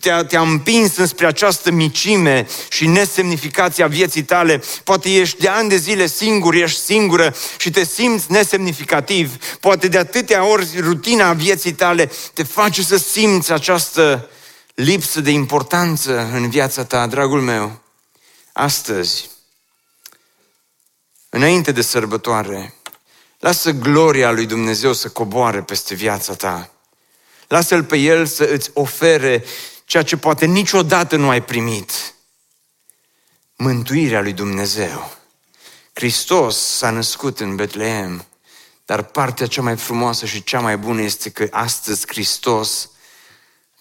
te-a, 0.00 0.24
te-a 0.24 0.40
împins 0.40 0.96
înspre 0.96 1.26
această 1.26 1.70
micime 1.70 2.46
și 2.70 2.86
nesemnificația 2.86 3.86
vieții 3.86 4.22
tale. 4.22 4.62
Poate 4.84 5.14
ești 5.14 5.40
de 5.40 5.48
ani 5.48 5.68
de 5.68 5.76
zile 5.76 6.06
singur, 6.06 6.54
ești 6.54 6.80
singură 6.80 7.34
și 7.58 7.70
te 7.70 7.84
simți 7.84 8.32
nesemnificativ. 8.32 9.56
Poate 9.60 9.88
de 9.88 9.98
atâtea 9.98 10.44
ori 10.44 10.66
rutina 10.78 11.32
vieții 11.32 11.72
tale 11.72 12.10
te 12.32 12.42
face 12.42 12.82
să 12.82 12.96
simți 12.96 13.52
această 13.52 14.30
lipsă 14.76 15.20
de 15.20 15.30
importanță 15.30 16.20
în 16.20 16.50
viața 16.50 16.84
ta, 16.84 17.06
dragul 17.06 17.40
meu. 17.40 17.80
Astăzi, 18.52 19.30
înainte 21.28 21.72
de 21.72 21.82
sărbătoare, 21.82 22.74
lasă 23.38 23.70
gloria 23.70 24.30
lui 24.30 24.46
Dumnezeu 24.46 24.92
să 24.92 25.08
coboare 25.08 25.62
peste 25.62 25.94
viața 25.94 26.34
ta. 26.34 26.70
Lasă-L 27.48 27.84
pe 27.84 27.96
El 27.96 28.26
să 28.26 28.44
îți 28.44 28.70
ofere 28.72 29.44
ceea 29.84 30.02
ce 30.02 30.16
poate 30.16 30.46
niciodată 30.46 31.16
nu 31.16 31.28
ai 31.28 31.42
primit. 31.42 32.14
Mântuirea 33.56 34.20
lui 34.20 34.32
Dumnezeu. 34.32 35.16
Hristos 35.92 36.58
s-a 36.58 36.90
născut 36.90 37.40
în 37.40 37.54
Betleem, 37.54 38.26
dar 38.84 39.02
partea 39.02 39.46
cea 39.46 39.62
mai 39.62 39.76
frumoasă 39.76 40.26
și 40.26 40.44
cea 40.44 40.60
mai 40.60 40.76
bună 40.76 41.00
este 41.00 41.30
că 41.30 41.48
astăzi 41.50 42.06
Hristos 42.06 42.90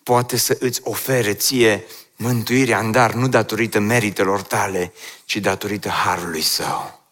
poate 0.05 0.37
să 0.37 0.57
îți 0.59 0.81
ofere 0.83 1.33
ție 1.33 1.85
mântuirea 2.15 2.79
în 2.79 2.91
dar, 2.91 3.13
nu 3.13 3.27
datorită 3.27 3.79
meritelor 3.79 4.41
tale, 4.41 4.93
ci 5.25 5.37
datorită 5.37 5.89
harului 5.89 6.41
său. 6.41 7.03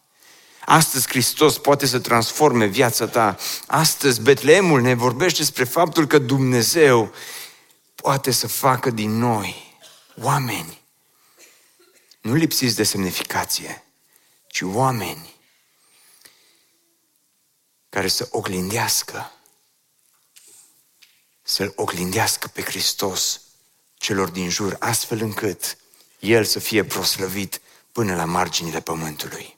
Astăzi 0.65 1.08
Hristos 1.08 1.58
poate 1.58 1.86
să 1.86 1.99
transforme 1.99 2.65
viața 2.65 3.08
ta. 3.08 3.38
Astăzi 3.67 4.21
Betleemul 4.21 4.82
ne 4.82 4.93
vorbește 4.93 5.38
despre 5.38 5.63
faptul 5.63 6.08
că 6.08 6.17
Dumnezeu 6.17 7.13
poate 7.95 8.32
să 8.32 8.47
facă 8.47 8.89
din 8.89 9.17
noi 9.17 9.77
oameni 10.21 10.82
nu 12.21 12.34
lipsiți 12.34 12.75
de 12.75 12.84
semnificație, 12.84 13.84
ci 14.47 14.62
oameni 14.62 15.34
care 17.89 18.08
să 18.08 18.27
oglindească, 18.32 19.32
să-L 21.43 21.73
oglindească 21.75 22.47
pe 22.47 22.62
Hristos 22.62 23.41
celor 23.93 24.29
din 24.29 24.49
jur, 24.49 24.75
astfel 24.79 25.21
încât 25.21 25.77
El 26.19 26.43
să 26.43 26.60
fie 26.60 26.84
proslăvit 26.84 27.62
până 27.91 28.15
la 28.15 28.25
marginile 28.25 28.82
pământului. 28.82 29.58